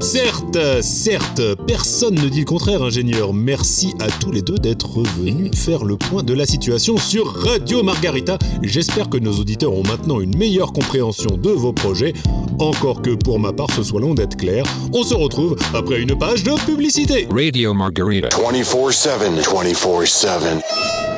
Certes, 0.00 0.58
certes, 0.80 1.42
personne 1.66 2.14
ne 2.14 2.28
dit 2.28 2.40
le 2.40 2.44
contraire, 2.46 2.82
ingénieur. 2.82 3.34
Merci 3.34 3.92
à 4.00 4.06
tous 4.08 4.30
les 4.30 4.40
deux 4.40 4.56
d'être 4.56 5.02
venus 5.18 5.50
faire 5.54 5.84
le 5.84 5.96
point 5.96 6.22
de 6.22 6.32
la 6.32 6.46
situation 6.46 6.96
sur 6.96 7.26
Radio 7.26 7.82
Margarita. 7.82 8.38
J'espère 8.62 9.10
que 9.10 9.18
nos 9.18 9.32
auditeurs 9.32 9.74
ont 9.74 9.82
maintenant 9.82 10.20
une 10.20 10.36
meilleure 10.36 10.72
compréhension 10.72 11.36
de 11.36 11.50
vos 11.50 11.72
projets. 11.72 12.14
Encore 12.58 13.02
que 13.02 13.10
pour 13.10 13.38
ma 13.38 13.52
part, 13.52 13.70
ce 13.72 13.82
soit 13.82 14.00
long 14.00 14.14
d'être 14.14 14.36
clair. 14.36 14.64
On 14.94 15.02
se 15.02 15.14
retrouve 15.14 15.56
après 15.74 16.00
une 16.00 16.16
page 16.18 16.42
de 16.42 16.52
publicité. 16.64 17.28
Radio 17.30 17.74
Margarita. 17.74 18.28
24-7, 18.28 19.08
24-7. 19.42 21.11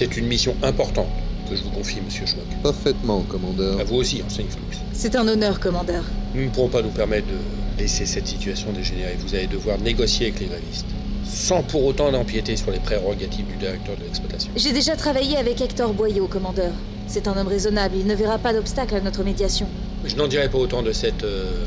C'est 0.00 0.16
une 0.16 0.28
mission 0.28 0.56
importante 0.62 1.10
que 1.46 1.54
je 1.54 1.62
vous 1.62 1.68
confie, 1.68 2.00
monsieur 2.00 2.24
Schmuck. 2.24 2.46
Parfaitement, 2.62 3.20
commandeur. 3.20 3.78
À 3.78 3.84
vous 3.84 3.96
aussi, 3.96 4.22
enseigne 4.22 4.46
Flux. 4.48 4.78
C'est 4.94 5.14
un 5.14 5.28
honneur, 5.28 5.60
commandeur. 5.60 6.04
Nous 6.34 6.44
ne 6.44 6.48
pourrons 6.48 6.70
pas 6.70 6.80
nous 6.80 6.88
permettre 6.88 7.26
de 7.26 7.78
laisser 7.78 8.06
cette 8.06 8.26
situation 8.26 8.72
dégénérer. 8.72 9.18
Vous 9.18 9.34
allez 9.34 9.46
devoir 9.46 9.78
négocier 9.78 10.28
avec 10.28 10.40
les 10.40 10.46
grévistes. 10.46 10.86
Sans 11.26 11.62
pour 11.62 11.84
autant 11.84 12.14
empiéter 12.14 12.56
sur 12.56 12.70
les 12.70 12.78
prérogatives 12.78 13.44
du 13.44 13.56
directeur 13.56 13.94
de 13.98 14.04
l'exploitation. 14.04 14.50
J'ai 14.56 14.72
déjà 14.72 14.96
travaillé 14.96 15.36
avec 15.36 15.60
Hector 15.60 15.92
Boyau, 15.92 16.28
commandeur. 16.28 16.72
C'est 17.06 17.28
un 17.28 17.36
homme 17.36 17.48
raisonnable, 17.48 17.96
il 17.98 18.06
ne 18.06 18.14
verra 18.14 18.38
pas 18.38 18.54
d'obstacle 18.54 18.94
à 18.94 19.00
notre 19.02 19.22
médiation. 19.22 19.66
Je 20.06 20.16
n'en 20.16 20.28
dirai 20.28 20.48
pas 20.48 20.56
autant 20.56 20.82
de 20.82 20.92
cette 20.92 21.24
euh, 21.24 21.66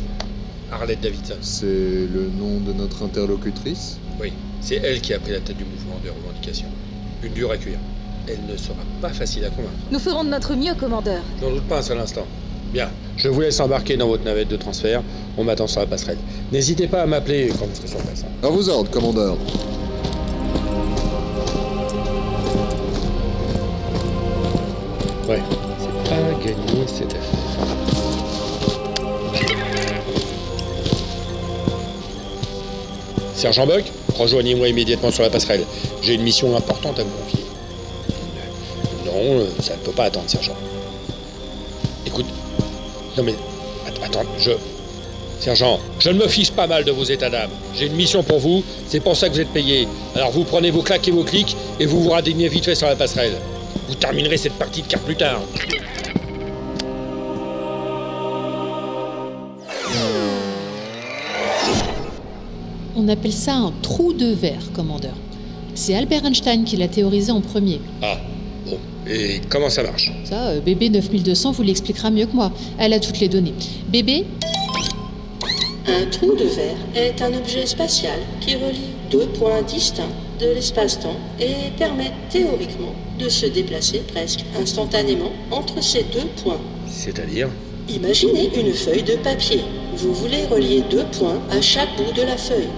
Arlette 0.71 1.01
Davidson. 1.01 1.37
C'est 1.41 1.67
le 1.67 2.31
nom 2.35 2.59
de 2.61 2.73
notre 2.73 3.03
interlocutrice? 3.03 3.99
Oui, 4.19 4.33
c'est 4.59 4.77
elle 4.77 5.01
qui 5.01 5.13
a 5.13 5.19
pris 5.19 5.33
la 5.33 5.39
tête 5.39 5.57
du 5.57 5.65
mouvement 5.65 6.01
de 6.03 6.09
revendication. 6.09 6.65
Une 7.21 7.33
dure 7.33 7.51
à 7.51 7.57
cuire. 7.57 7.77
Elle 8.27 8.45
ne 8.49 8.55
sera 8.57 8.75
pas 9.01 9.09
facile 9.09 9.43
à 9.45 9.49
convaincre. 9.49 9.73
Nous 9.91 9.99
ferons 9.99 10.23
de 10.23 10.29
notre 10.29 10.55
mieux, 10.55 10.73
commandeur. 10.75 11.21
J'en 11.41 11.51
doute 11.51 11.63
pas 11.63 11.79
un 11.79 11.81
seul 11.81 11.99
instant. 11.99 12.25
Bien, 12.71 12.89
je 13.17 13.27
vous 13.29 13.41
laisse 13.41 13.59
embarquer 13.59 13.97
dans 13.97 14.07
votre 14.07 14.23
navette 14.23 14.47
de 14.47 14.55
transfert. 14.55 15.03
On 15.37 15.43
m'attend 15.43 15.67
sur 15.67 15.81
la 15.81 15.87
passerelle. 15.87 16.17
N'hésitez 16.51 16.87
pas 16.87 17.01
à 17.01 17.05
m'appeler 17.05 17.51
quand 17.59 17.65
vous 17.65 17.75
serez 17.75 17.87
sur 17.87 17.99
place. 17.99 18.23
À 18.41 18.47
vos 18.47 18.69
ordres, 18.69 18.89
commandeur. 18.89 19.37
Ouais, 25.27 25.41
c'est 25.79 26.09
pas 26.09 26.45
gagné 26.45 26.87
cette 26.87 27.13
affaire. 27.13 27.39
Sergent 33.35 33.67
Buck, 33.67 33.83
rejoignez-moi 34.15 34.69
immédiatement 34.69 35.11
sur 35.11 35.23
la 35.23 35.29
passerelle. 35.29 35.65
J'ai 36.01 36.13
une 36.13 36.23
mission 36.23 36.55
importante 36.55 36.97
à 36.99 37.03
vous 37.03 37.09
confier. 37.09 37.42
Non, 39.23 39.39
euh, 39.39 39.45
ça 39.61 39.75
ne 39.75 39.79
peut 39.79 39.91
pas 39.91 40.05
attendre, 40.05 40.29
sergent. 40.29 40.55
Écoute, 42.05 42.25
non 43.17 43.23
mais, 43.23 43.35
attends, 44.03 44.23
je... 44.37 44.51
Sergent, 45.39 45.79
je 45.99 46.09
ne 46.09 46.19
me 46.19 46.27
fiche 46.27 46.51
pas 46.51 46.67
mal 46.67 46.83
de 46.83 46.91
vos 46.91 47.03
états 47.03 47.29
d'âme. 47.29 47.49
J'ai 47.75 47.87
une 47.87 47.95
mission 47.95 48.23
pour 48.23 48.39
vous, 48.39 48.63
c'est 48.87 49.01
pour 49.01 49.15
ça 49.15 49.27
que 49.27 49.33
vous 49.33 49.41
êtes 49.41 49.51
payé. 49.51 49.87
Alors 50.15 50.31
vous 50.31 50.43
prenez 50.43 50.71
vos 50.71 50.81
claques 50.81 51.07
et 51.07 51.11
vos 51.11 51.23
clics 51.23 51.55
et 51.79 51.85
vous 51.85 52.01
vous 52.01 52.09
radignez 52.11 52.47
vite 52.47 52.65
fait 52.65 52.75
sur 52.75 52.87
la 52.87 52.95
passerelle. 52.95 53.33
Vous 53.89 53.95
terminerez 53.95 54.37
cette 54.37 54.53
partie 54.53 54.81
de 54.81 54.87
carte 54.87 55.03
plus 55.03 55.17
tard. 55.17 55.41
On 62.95 63.07
appelle 63.09 63.33
ça 63.33 63.53
un 63.53 63.73
trou 63.81 64.13
de 64.13 64.27
verre, 64.27 64.71
commandeur. 64.73 65.15
C'est 65.75 65.95
Albert 65.95 66.25
Einstein 66.25 66.63
qui 66.63 66.77
l'a 66.77 66.87
théorisé 66.87 67.31
en 67.31 67.41
premier. 67.41 67.81
Ah. 68.01 68.17
Et 69.09 69.41
comment 69.49 69.69
ça 69.69 69.83
marche 69.83 70.11
Ça, 70.23 70.47
euh, 70.49 70.61
bébé 70.61 70.89
9200 70.89 71.51
vous 71.51 71.63
l'expliquera 71.63 72.09
mieux 72.09 72.25
que 72.25 72.35
moi. 72.35 72.51
Elle 72.77 72.93
a 72.93 72.99
toutes 72.99 73.19
les 73.19 73.27
données. 73.27 73.53
Bébé 73.89 74.25
Un 75.87 76.05
trou 76.09 76.35
de 76.35 76.45
verre 76.45 76.77
est 76.95 77.21
un 77.21 77.33
objet 77.33 77.65
spatial 77.65 78.19
qui 78.39 78.55
relie 78.55 78.93
deux 79.11 79.27
points 79.27 79.61
distincts 79.61 80.09
de 80.39 80.47
l'espace-temps 80.47 81.17
et 81.39 81.71
permet 81.77 82.11
théoriquement 82.29 82.93
de 83.19 83.29
se 83.29 83.45
déplacer 83.45 84.01
presque 84.13 84.43
instantanément 84.59 85.31
entre 85.51 85.83
ces 85.83 86.03
deux 86.03 86.27
points. 86.41 86.59
C'est-à-dire 86.87 87.49
Imaginez 87.89 88.49
une 88.57 88.73
feuille 88.73 89.03
de 89.03 89.15
papier. 89.17 89.59
Vous 89.95 90.13
voulez 90.13 90.45
relier 90.45 90.83
deux 90.89 91.05
points 91.17 91.41
à 91.51 91.61
chaque 91.61 91.89
bout 91.97 92.13
de 92.15 92.21
la 92.21 92.37
feuille. 92.37 92.69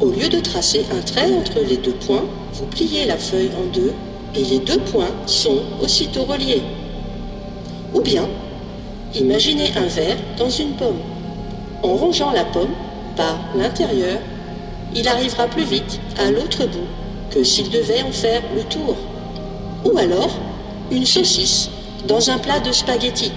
Au 0.00 0.10
lieu 0.10 0.28
de 0.28 0.38
tracer 0.38 0.82
un 0.92 1.00
trait 1.00 1.32
entre 1.32 1.58
les 1.68 1.76
deux 1.76 1.94
points, 2.06 2.24
vous 2.54 2.66
pliez 2.66 3.04
la 3.04 3.16
feuille 3.16 3.50
en 3.58 3.66
deux 3.74 3.92
et 4.38 4.44
les 4.44 4.58
deux 4.60 4.78
points 4.78 5.10
sont 5.26 5.62
aussitôt 5.82 6.24
reliés. 6.24 6.62
Ou 7.92 8.00
bien, 8.00 8.28
imaginez 9.14 9.72
un 9.76 9.86
verre 9.86 10.16
dans 10.38 10.50
une 10.50 10.72
pomme. 10.74 11.00
En 11.82 11.96
rongeant 11.96 12.30
la 12.30 12.44
pomme 12.44 12.74
par 13.16 13.36
l'intérieur, 13.56 14.18
il 14.94 15.08
arrivera 15.08 15.48
plus 15.48 15.64
vite 15.64 16.00
à 16.18 16.30
l'autre 16.30 16.66
bout 16.66 16.86
que 17.30 17.42
s'il 17.42 17.68
devait 17.70 18.02
en 18.02 18.12
faire 18.12 18.42
le 18.54 18.62
tour. 18.64 18.96
Ou 19.84 19.98
alors, 19.98 20.38
une 20.90 21.04
saucisse 21.04 21.68
dans 22.06 22.30
un 22.30 22.38
plat 22.38 22.60
de 22.60 22.72
spaghettis. 22.72 23.32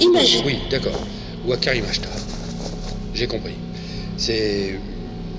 Imaginez. 0.00 0.44
Oui, 0.44 0.58
d'accord. 0.70 1.00
Wakarimashita. 1.46 2.08
J'ai 3.14 3.26
compris. 3.26 3.54
C'est 4.16 4.78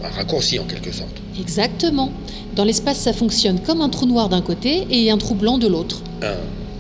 un 0.03 0.09
raccourci 0.09 0.59
en 0.59 0.65
quelque 0.65 0.91
sorte. 0.91 1.15
Exactement. 1.39 2.11
Dans 2.55 2.63
l'espace, 2.63 2.97
ça 2.97 3.13
fonctionne 3.13 3.59
comme 3.59 3.81
un 3.81 3.89
trou 3.89 4.05
noir 4.05 4.29
d'un 4.29 4.41
côté 4.41 4.85
et 4.89 5.11
un 5.11 5.17
trou 5.17 5.35
blanc 5.35 5.57
de 5.57 5.67
l'autre. 5.67 6.01
Un 6.21 6.35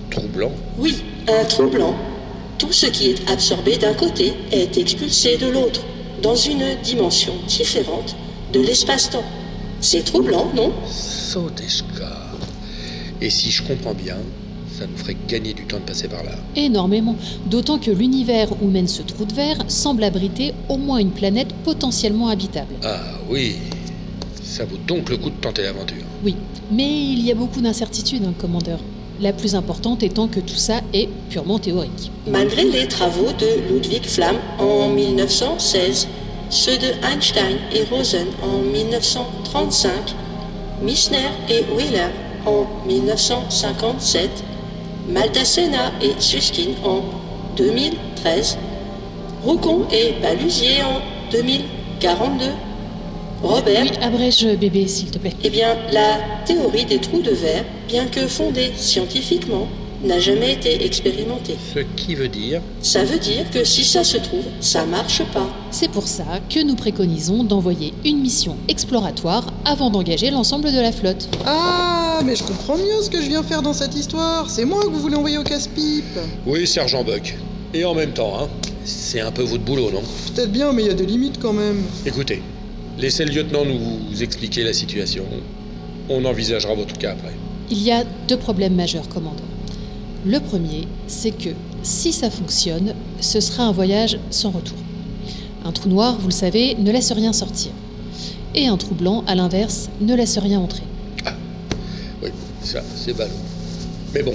trou 0.09 0.27
blanc 0.27 0.51
Oui, 0.77 0.95
un 1.27 1.45
trou 1.45 1.67
blanc. 1.67 1.95
Tout 2.57 2.71
ce 2.71 2.87
qui 2.87 3.07
est 3.11 3.29
absorbé 3.29 3.77
d'un 3.77 3.93
côté 3.93 4.33
est 4.51 4.77
expulsé 4.77 5.37
de 5.37 5.47
l'autre, 5.47 5.81
dans 6.21 6.35
une 6.35 6.75
dimension 6.83 7.33
différente 7.47 8.15
de 8.51 8.59
l'espace-temps. 8.59 9.23
C'est 9.79 10.03
troublant, 10.03 10.47
non? 10.55 10.73
Soteshka. 10.89 12.27
Et 13.21 13.29
si 13.29 13.49
je 13.51 13.63
comprends 13.63 13.93
bien, 13.93 14.17
ça 14.77 14.85
nous 14.87 14.97
ferait 14.97 15.15
gagner 15.27 15.53
du 15.53 15.65
temps 15.65 15.77
de 15.77 15.83
passer 15.83 16.07
par 16.07 16.23
là. 16.23 16.31
Énormément. 16.55 17.15
D'autant 17.45 17.77
que 17.79 17.91
l'univers 17.91 18.49
où 18.61 18.67
mène 18.67 18.87
ce 18.87 19.01
trou 19.01 19.25
de 19.25 19.33
verre 19.33 19.57
semble 19.67 20.03
abriter 20.03 20.53
au 20.67 20.77
moins 20.77 20.97
une 20.97 21.11
planète 21.11 21.53
potentiellement 21.63 22.27
habitable. 22.27 22.73
Ah 22.83 22.97
oui, 23.29 23.55
ça 24.49 24.65
vaut 24.65 24.77
donc 24.87 25.09
le 25.09 25.17
coup 25.17 25.29
de 25.29 25.35
tenter 25.35 25.61
l'aventure. 25.61 26.03
Oui, 26.23 26.35
mais 26.71 26.89
il 26.89 27.23
y 27.23 27.31
a 27.31 27.35
beaucoup 27.35 27.61
d'incertitudes, 27.61 28.23
hein, 28.25 28.33
commandeur. 28.37 28.79
La 29.21 29.31
plus 29.31 29.53
importante 29.53 30.01
étant 30.01 30.27
que 30.27 30.39
tout 30.39 30.55
ça 30.55 30.81
est 30.93 31.09
purement 31.29 31.59
théorique. 31.59 32.11
Malgré 32.27 32.63
les 32.63 32.87
travaux 32.87 33.31
de 33.37 33.73
Ludwig 33.73 34.05
Flamm 34.05 34.35
en 34.59 34.89
1916, 34.89 36.07
ceux 36.49 36.77
de 36.77 36.87
Einstein 37.03 37.57
et 37.73 37.83
Rosen 37.83 38.27
en 38.41 38.59
1935, 38.59 39.91
Missner 40.81 41.29
et 41.49 41.63
Wheeler 41.75 42.09
en 42.45 42.65
1957, 42.87 44.29
Maldacena 45.09 45.91
et 46.01 46.13
Susskind 46.19 46.75
en 46.83 47.01
2013, 47.57 48.57
Roucon 49.43 49.85
et 49.91 50.13
Balusier 50.21 50.81
en 50.83 51.01
2042, 51.31 52.45
Robert. 53.41 53.81
Oui, 53.83 53.91
abrège 54.01 54.45
bébé, 54.59 54.87
s'il 54.87 55.11
te 55.11 55.17
plaît. 55.17 55.33
Eh 55.43 55.49
bien, 55.49 55.75
la 55.91 56.19
théorie 56.45 56.85
des 56.85 56.99
trous 56.99 57.21
de 57.21 57.31
verre, 57.31 57.65
bien 57.87 58.05
que 58.05 58.27
fondée 58.27 58.71
scientifiquement, 58.75 59.67
n'a 60.03 60.19
jamais 60.19 60.53
été 60.53 60.85
expérimentée. 60.85 61.57
Ce 61.73 61.79
qui 61.95 62.15
veut 62.15 62.27
dire 62.27 62.61
Ça 62.81 63.03
veut 63.03 63.19
dire 63.19 63.49
que 63.51 63.63
si 63.63 63.83
ça 63.83 64.03
se 64.03 64.17
trouve, 64.17 64.45
ça 64.61 64.85
marche 64.85 65.23
pas. 65.33 65.47
C'est 65.71 65.89
pour 65.89 66.07
ça 66.07 66.25
que 66.49 66.63
nous 66.63 66.75
préconisons 66.75 67.43
d'envoyer 67.43 67.93
une 68.05 68.19
mission 68.19 68.55
exploratoire 68.67 69.47
avant 69.65 69.89
d'engager 69.89 70.31
l'ensemble 70.31 70.71
de 70.71 70.79
la 70.79 70.91
flotte. 70.91 71.27
Ah, 71.45 72.21
mais 72.23 72.35
je 72.35 72.43
comprends 72.43 72.77
mieux 72.77 73.01
ce 73.01 73.09
que 73.09 73.21
je 73.21 73.27
viens 73.27 73.43
faire 73.43 73.61
dans 73.61 73.73
cette 73.73 73.95
histoire. 73.95 74.49
C'est 74.49 74.65
moi 74.65 74.83
que 74.83 74.89
vous 74.89 74.99
voulez 74.99 75.15
envoyer 75.15 75.37
au 75.37 75.43
casse-pipe. 75.43 76.19
Oui, 76.45 76.65
sergent 76.65 77.03
Buck. 77.03 77.35
Et 77.73 77.85
en 77.85 77.93
même 77.93 78.13
temps, 78.13 78.33
hein, 78.39 78.47
c'est 78.85 79.19
un 79.19 79.31
peu 79.31 79.43
votre 79.43 79.63
boulot, 79.63 79.91
non? 79.91 80.01
Peut-être 80.33 80.51
bien, 80.51 80.71
mais 80.73 80.83
il 80.83 80.87
y 80.87 80.91
a 80.91 80.95
des 80.95 81.05
limites 81.05 81.39
quand 81.39 81.53
même. 81.53 81.83
Écoutez, 82.05 82.41
laissez 82.99 83.25
le 83.25 83.31
lieutenant 83.31 83.65
nous 83.65 84.21
expliquer 84.21 84.63
la 84.63 84.73
situation. 84.73 85.23
On 86.09 86.25
envisagera 86.25 86.73
votre 86.73 86.97
cas 86.97 87.11
après. 87.11 87.33
Il 87.71 87.81
y 87.81 87.91
a 87.91 88.03
deux 88.27 88.37
problèmes 88.37 88.75
majeurs, 88.75 89.07
commandant. 89.09 89.43
Le 90.25 90.39
premier, 90.39 90.87
c'est 91.07 91.31
que 91.31 91.49
si 91.81 92.11
ça 92.11 92.29
fonctionne, 92.29 92.93
ce 93.21 93.39
sera 93.39 93.63
un 93.63 93.71
voyage 93.71 94.19
sans 94.31 94.49
retour. 94.49 94.77
Un 95.63 95.71
trou 95.71 95.87
noir, 95.87 96.17
vous 96.19 96.27
le 96.27 96.33
savez, 96.33 96.75
ne 96.75 96.91
laisse 96.91 97.11
rien 97.11 97.31
sortir. 97.31 97.71
Et 98.55 98.67
un 98.67 98.77
trou 98.77 98.95
blanc, 98.95 99.23
à 99.27 99.35
l'inverse, 99.35 99.89
ne 100.01 100.15
laisse 100.15 100.37
rien 100.37 100.59
entrer. 100.59 100.83
Oui, 102.21 102.29
ça, 102.61 102.81
c'est 102.95 103.15
ballot. 103.15 103.31
Mais 104.13 104.23
bon, 104.23 104.33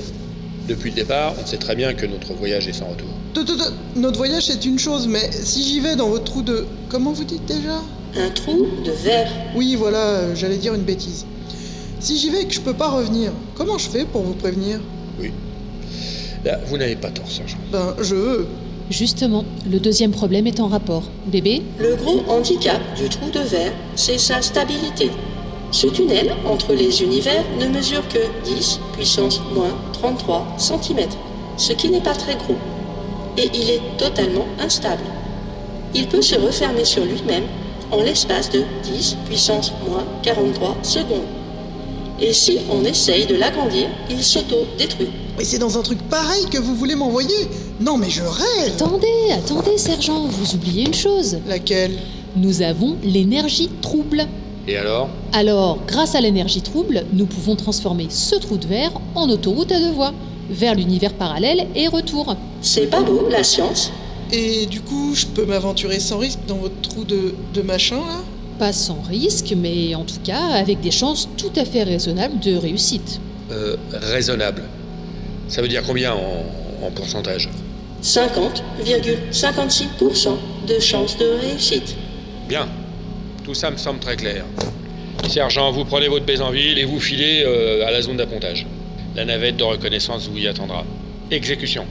depuis 0.68 0.90
le 0.90 0.96
départ, 0.96 1.34
on 1.42 1.46
sait 1.46 1.56
très 1.56 1.74
bien 1.74 1.92
que 1.92 2.06
notre 2.06 2.32
voyage 2.34 2.68
est 2.68 2.72
sans 2.72 2.86
retour. 2.86 3.08
Notre 3.96 4.16
voyage 4.16 4.46
c'est 4.46 4.64
une 4.64 4.78
chose, 4.78 5.08
mais 5.08 5.30
si 5.32 5.62
j'y 5.64 5.80
vais 5.80 5.96
dans 5.96 6.08
votre 6.08 6.24
trou 6.24 6.42
de... 6.42 6.66
Comment 6.88 7.12
vous 7.12 7.24
dites 7.24 7.44
déjà? 7.46 7.82
Un 8.16 8.30
trou 8.30 8.66
de 8.84 8.92
verre. 8.92 9.30
Oui, 9.56 9.74
voilà, 9.76 10.34
j'allais 10.34 10.56
dire 10.56 10.74
une 10.74 10.82
bêtise. 10.82 11.26
Si 11.98 12.16
j'y 12.18 12.30
vais 12.30 12.42
et 12.42 12.46
que 12.46 12.54
je 12.54 12.60
peux 12.60 12.74
pas 12.74 12.90
revenir, 12.90 13.32
comment 13.54 13.78
je 13.78 13.88
fais 13.88 14.04
pour 14.04 14.22
vous 14.22 14.34
prévenir? 14.34 14.78
Oui. 15.18 15.32
Là, 16.44 16.60
vous 16.66 16.76
n'avez 16.76 16.96
pas 16.96 17.10
tort, 17.10 17.28
sergent. 17.28 17.56
Ben, 17.72 17.94
je 18.00 18.14
veux. 18.14 18.46
Justement, 18.90 19.44
le 19.68 19.80
deuxième 19.80 20.10
problème 20.10 20.46
est 20.46 20.60
en 20.60 20.68
rapport. 20.68 21.04
Bébé? 21.26 21.62
Le 21.78 21.96
gros 21.96 22.22
handicap 22.28 22.80
du 22.96 23.08
trou 23.08 23.30
de 23.30 23.40
verre, 23.40 23.72
c'est 23.96 24.18
sa 24.18 24.42
stabilité. 24.42 25.10
Ce 25.70 25.86
tunnel 25.86 26.32
entre 26.46 26.74
les 26.74 27.02
univers 27.02 27.42
ne 27.58 27.66
mesure 27.66 28.06
que 28.08 28.18
10 28.44 28.78
puissance 28.92 29.40
moins 29.54 29.74
33 29.94 30.56
cm, 30.58 31.08
ce 31.56 31.72
qui 31.72 31.88
n'est 31.88 32.02
pas 32.02 32.14
très 32.14 32.36
gros. 32.36 32.56
Et 33.38 33.50
il 33.54 33.70
est 33.70 33.80
totalement 33.98 34.46
instable. 34.60 35.02
Il 35.94 36.06
peut 36.06 36.22
se 36.22 36.36
refermer 36.36 36.84
sur 36.84 37.04
lui-même 37.04 37.44
en 37.94 38.02
l'espace 38.02 38.50
de 38.50 38.64
10 38.82 39.16
puissance 39.26 39.72
moins 39.88 40.04
43 40.22 40.76
secondes. 40.82 41.22
Et 42.20 42.32
si 42.32 42.58
on 42.70 42.84
essaye 42.84 43.26
de 43.26 43.36
l'agrandir, 43.36 43.88
il 44.10 44.22
s'auto-détruit. 44.22 45.10
Mais 45.38 45.44
c'est 45.44 45.58
dans 45.58 45.78
un 45.78 45.82
truc 45.82 45.98
pareil 46.08 46.46
que 46.50 46.58
vous 46.58 46.74
voulez 46.74 46.94
m'envoyer 46.94 47.48
Non, 47.80 47.96
mais 47.96 48.10
je 48.10 48.22
rêve 48.22 48.72
Attendez, 48.74 49.32
attendez, 49.32 49.78
sergent, 49.78 50.26
vous 50.26 50.54
oubliez 50.54 50.86
une 50.86 50.94
chose. 50.94 51.38
Laquelle? 51.46 51.92
Nous 52.36 52.62
avons 52.62 52.96
l'énergie 53.02 53.68
trouble. 53.80 54.26
Et 54.66 54.76
alors? 54.76 55.08
Alors, 55.32 55.78
grâce 55.86 56.14
à 56.14 56.20
l'énergie 56.20 56.62
trouble, 56.62 57.04
nous 57.12 57.26
pouvons 57.26 57.56
transformer 57.56 58.06
ce 58.10 58.36
trou 58.36 58.56
de 58.56 58.66
verre 58.66 58.92
en 59.14 59.28
autoroute 59.28 59.70
à 59.72 59.78
deux 59.78 59.92
voies, 59.92 60.12
vers 60.50 60.74
l'univers 60.74 61.12
parallèle 61.14 61.66
et 61.74 61.88
retour. 61.88 62.36
C'est 62.60 62.86
pas 62.86 63.02
beau, 63.02 63.28
la 63.30 63.44
science 63.44 63.90
Et 64.32 64.66
du 64.66 64.80
coup, 64.80 65.14
je 65.14 65.26
peux 65.26 65.44
m'aventurer 65.44 66.00
sans 66.00 66.18
risque 66.18 66.38
dans 66.46 66.56
votre 66.56 66.80
trou 66.82 67.04
de, 67.04 67.34
de 67.52 67.62
machin 67.62 67.96
là? 67.96 68.22
Pas 68.58 68.72
sans 68.72 69.00
risque, 69.02 69.52
mais 69.56 69.94
en 69.94 70.04
tout 70.04 70.20
cas 70.24 70.40
avec 70.52 70.80
des 70.80 70.90
chances 70.92 71.28
tout 71.36 71.52
à 71.56 71.64
fait 71.64 71.82
raisonnables 71.82 72.38
de 72.40 72.54
réussite. 72.56 73.20
Euh, 73.50 73.76
raisonnable. 73.92 74.62
Ça 75.48 75.60
veut 75.60 75.68
dire 75.68 75.82
combien 75.86 76.14
en, 76.14 76.44
en 76.86 76.90
pourcentage? 76.90 77.48
50,56% 78.02 80.28
de 80.68 80.80
chance 80.80 81.16
de 81.18 81.26
réussite. 81.40 81.96
Bien. 82.48 82.68
Tout 83.44 83.54
ça 83.54 83.70
me 83.70 83.76
semble 83.76 83.98
très 84.00 84.16
clair. 84.16 84.44
Sergent, 85.28 85.70
vous 85.72 85.84
prenez 85.84 86.08
votre 86.08 86.24
bésanville 86.24 86.78
et 86.78 86.84
vous 86.84 87.00
filez 87.00 87.42
euh, 87.46 87.86
à 87.86 87.90
la 87.90 88.00
zone 88.02 88.16
d'appontage. 88.16 88.66
La 89.16 89.24
navette 89.24 89.56
de 89.56 89.64
reconnaissance 89.64 90.28
vous 90.28 90.38
y 90.38 90.46
attendra. 90.48 90.84
Exécution. 91.30 91.84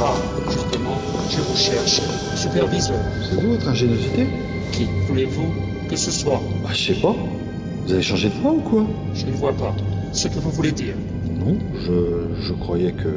Ah, 0.00 0.14
justement, 0.50 0.98
je 1.30 1.40
vous 1.40 1.56
cherche. 1.56 2.00
Superviseur. 2.36 2.96
C'est 3.28 3.40
vous 3.40 3.52
votre 3.52 3.68
ingéniosité 3.68 4.26
Qui 4.72 4.86
voulez-vous 5.08 5.52
que 5.88 5.96
ce 5.96 6.10
soit? 6.10 6.40
Bah, 6.62 6.70
je 6.72 6.92
sais 6.92 7.00
pas. 7.00 7.14
Vous 7.86 7.92
avez 7.92 8.02
changé 8.02 8.28
de 8.28 8.34
voix 8.34 8.52
ou 8.52 8.60
quoi? 8.60 8.86
Je 9.14 9.26
ne 9.26 9.32
vois 9.32 9.52
pas 9.52 9.74
ce 10.12 10.28
que 10.28 10.38
vous 10.38 10.50
voulez 10.50 10.72
dire? 10.72 10.94
Non, 11.24 11.56
je, 11.80 12.42
je 12.46 12.52
croyais 12.52 12.92
que. 12.92 13.08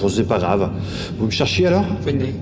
Bon, 0.00 0.08
c'est 0.08 0.24
pas 0.24 0.38
grave. 0.38 0.70
Vous 1.18 1.26
me 1.26 1.30
cherchiez 1.30 1.66
alors 1.66 1.84
Venez. 2.04 2.34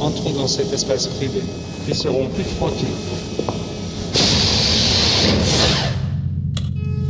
Entrons 0.00 0.30
dans 0.32 0.46
cet 0.46 0.72
espace 0.72 1.06
privé. 1.06 1.40
Ils 1.88 1.94
seront 1.94 2.28
plus 2.28 2.44
tranquilles. 2.44 2.86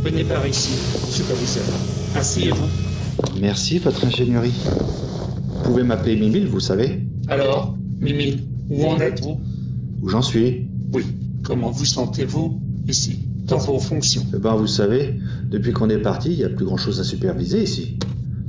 Venez 0.03 0.23
par 0.23 0.45
ici, 0.47 0.71
superviseur. 1.11 1.63
Asseyez-vous. 2.15 2.67
Merci, 3.41 3.79
votre 3.79 4.05
ingénierie. 4.05 4.53
Vous 5.47 5.61
pouvez 5.63 5.83
m'appeler 5.83 6.15
Mimile, 6.15 6.47
vous 6.47 6.59
savez 6.61 7.05
Alors, 7.27 7.75
Mimi, 7.99 8.47
où 8.69 8.85
en 8.85 8.97
êtes-vous? 8.99 9.39
Où 10.01 10.09
j'en 10.09 10.21
suis 10.21 10.67
Oui. 10.93 11.03
Comment 11.43 11.69
vous 11.69 11.85
sentez-vous 11.85 12.61
ici, 12.87 13.27
dans 13.45 13.57
vos 13.57 13.79
fonctions? 13.79 14.25
Eh 14.33 14.39
ben, 14.39 14.55
vous 14.55 14.67
savez, 14.67 15.15
depuis 15.49 15.73
qu'on 15.73 15.89
est 15.89 15.97
parti, 15.97 16.31
il 16.31 16.37
n'y 16.37 16.43
a 16.45 16.49
plus 16.49 16.65
grand-chose 16.65 16.99
à 16.99 17.03
superviser 17.03 17.61
ici. 17.61 17.97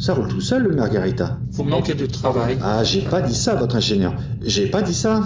Ça 0.00 0.14
roule 0.14 0.28
tout 0.28 0.40
seul, 0.40 0.62
le 0.62 0.74
Margarita. 0.74 1.38
Vous 1.50 1.62
manquez 1.62 1.92
de 1.92 2.06
travail 2.06 2.56
Ah, 2.62 2.82
j'ai 2.82 3.02
pas 3.02 3.20
dit 3.20 3.34
ça, 3.34 3.54
votre 3.54 3.76
ingénieur. 3.76 4.14
J'ai 4.42 4.66
pas 4.66 4.80
dit 4.80 4.94
ça. 4.94 5.22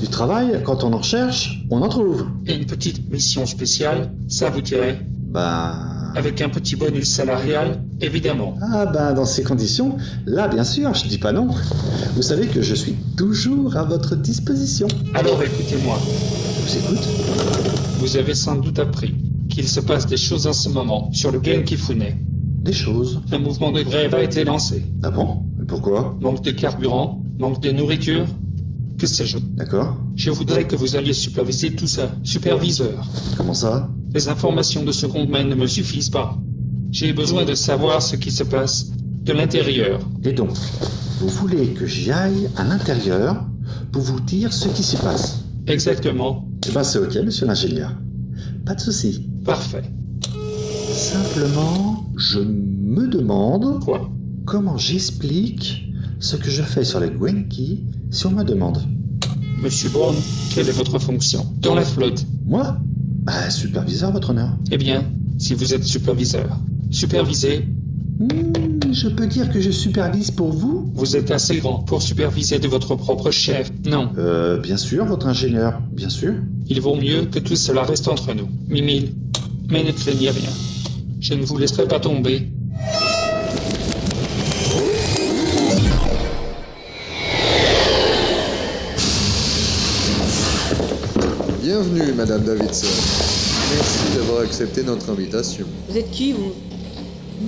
Du 0.00 0.08
travail, 0.08 0.60
quand 0.62 0.84
on 0.84 0.92
en 0.92 1.00
cherche, 1.00 1.64
on 1.70 1.80
en 1.80 1.88
trouve. 1.88 2.26
Et 2.46 2.54
une 2.54 2.66
petite 2.66 3.10
mission 3.10 3.46
spéciale, 3.46 4.12
ça 4.28 4.50
vous 4.50 4.60
dirait 4.60 5.00
Bah... 5.30 5.78
Avec 6.16 6.42
un 6.42 6.50
petit 6.50 6.76
bonus 6.76 7.08
salarial, 7.08 7.82
évidemment. 8.02 8.56
Ah 8.60 8.84
bah 8.84 9.14
dans 9.14 9.24
ces 9.24 9.42
conditions, 9.42 9.96
là 10.26 10.46
bien 10.48 10.62
sûr, 10.62 10.92
je 10.94 11.08
dis 11.08 11.18
pas 11.18 11.32
non. 11.32 11.48
Vous 12.14 12.22
savez 12.22 12.46
que 12.46 12.60
je 12.60 12.74
suis 12.74 12.94
toujours 13.16 13.74
à 13.76 13.84
votre 13.84 14.14
disposition. 14.16 14.86
Alors 15.14 15.42
écoutez-moi. 15.42 15.98
Je 16.68 16.72
vous 16.72 16.76
écoute. 16.84 17.08
Vous 17.98 18.16
avez 18.18 18.34
sans 18.34 18.56
doute 18.56 18.78
appris 18.78 19.14
qu'il 19.48 19.66
se 19.66 19.80
passe 19.80 20.06
des 20.06 20.18
choses 20.18 20.46
en 20.46 20.52
ce 20.52 20.68
moment 20.68 21.10
sur 21.12 21.32
le 21.32 21.42
Gen 21.42 21.64
Kifune. 21.64 22.04
Des 22.64 22.72
choses 22.72 23.20
Un 23.30 23.38
mouvement 23.38 23.72
de 23.72 23.82
grève 23.82 24.14
a 24.14 24.22
été 24.22 24.42
lancé. 24.42 24.84
Ah 25.02 25.10
bon? 25.10 25.44
Pourquoi? 25.68 26.16
Manque 26.20 26.42
de 26.42 26.50
carburant, 26.50 27.22
manque 27.38 27.60
de 27.60 27.70
nourriture, 27.70 28.24
que 28.98 29.06
sais-je? 29.06 29.36
D'accord. 29.38 29.98
Je 30.16 30.30
voudrais 30.30 30.66
que 30.66 30.74
vous 30.74 30.96
alliez 30.96 31.12
superviser 31.12 31.74
tout 31.74 31.86
ça. 31.86 32.10
Superviseur. 32.22 33.06
Comment 33.36 33.52
ça? 33.52 33.90
Les 34.14 34.28
informations 34.28 34.82
de 34.82 34.92
seconde 34.92 35.28
main 35.28 35.44
ne 35.44 35.54
me 35.54 35.66
suffisent 35.66 36.08
pas. 36.08 36.38
J'ai 36.90 37.12
besoin 37.12 37.44
de 37.44 37.54
savoir 37.54 38.00
ce 38.00 38.16
qui 38.16 38.30
se 38.30 38.44
passe 38.44 38.92
de 39.24 39.32
l'intérieur. 39.34 40.00
Et 40.24 40.32
donc, 40.32 40.56
vous 41.20 41.28
voulez 41.28 41.68
que 41.68 41.86
j'y 41.86 42.12
aille 42.12 42.48
à 42.56 42.64
l'intérieur 42.64 43.44
pour 43.92 44.00
vous 44.02 44.20
dire 44.20 44.52
ce 44.52 44.68
qui 44.68 44.82
s'y 44.82 44.96
passe? 44.96 45.44
Exactement. 45.66 46.48
Eh 46.66 46.72
ben 46.72 46.82
c'est 46.82 46.98
ok, 46.98 47.14
monsieur 47.24 47.46
l'ingénieur. 47.46 47.92
Pas 48.64 48.74
de 48.74 48.80
souci. 48.80 49.28
Parfait. 49.44 49.82
Simplement, 50.92 51.93
je 52.16 52.38
me 52.40 53.06
demande 53.08 53.82
Quoi? 53.84 54.10
comment 54.44 54.76
j'explique 54.76 55.86
ce 56.20 56.36
que 56.36 56.50
je 56.50 56.62
fais 56.62 56.84
sur 56.84 57.00
les 57.00 57.10
Gwenki 57.10 57.84
si 58.10 58.26
on 58.26 58.30
me 58.30 58.44
demande. 58.44 58.78
Monsieur 59.62 59.88
Brown, 59.90 60.14
quelle 60.54 60.68
est 60.68 60.72
votre 60.76 60.98
fonction? 60.98 61.46
Dans 61.60 61.74
la 61.74 61.82
flotte 61.82 62.24
Moi? 62.44 62.76
Bah, 63.24 63.48
superviseur, 63.50 64.12
votre 64.12 64.30
honneur. 64.30 64.50
Eh 64.70 64.76
bien, 64.76 65.04
si 65.38 65.54
vous 65.54 65.72
êtes 65.74 65.84
superviseur, 65.84 66.58
supervisez. 66.90 67.66
Hmm, 68.20 68.92
je 68.92 69.08
peux 69.08 69.26
dire 69.26 69.50
que 69.50 69.60
je 69.60 69.70
supervise 69.70 70.30
pour 70.30 70.52
vous? 70.52 70.92
Vous 70.94 71.16
êtes 71.16 71.30
assez 71.30 71.56
grand 71.56 71.78
pour 71.78 72.02
superviser 72.02 72.58
de 72.58 72.68
votre 72.68 72.94
propre 72.94 73.30
chef. 73.30 73.72
Non? 73.86 74.10
Euh, 74.18 74.60
bien 74.60 74.76
sûr, 74.76 75.04
votre 75.06 75.26
ingénieur, 75.26 75.80
bien 75.90 76.10
sûr. 76.10 76.34
Il 76.68 76.80
vaut 76.80 76.96
mieux 76.96 77.24
que 77.24 77.38
tout 77.38 77.56
cela 77.56 77.82
reste 77.82 78.06
entre 78.08 78.34
nous. 78.34 78.48
Mimile. 78.68 79.14
Mais 79.70 79.82
ne 79.82 79.90
craignez 79.92 80.30
rien. 80.30 80.50
Je 81.24 81.32
ne 81.32 81.42
vous 81.42 81.56
laisserai 81.56 81.88
pas 81.88 81.98
tomber. 81.98 82.42
Bienvenue, 91.62 92.12
Madame 92.14 92.42
Davidson. 92.42 92.86
Merci 93.74 94.18
d'avoir 94.18 94.42
accepté 94.42 94.82
notre 94.82 95.08
invitation. 95.08 95.64
Vous 95.88 95.96
êtes 95.96 96.10
qui, 96.10 96.34
vous? 96.34 96.52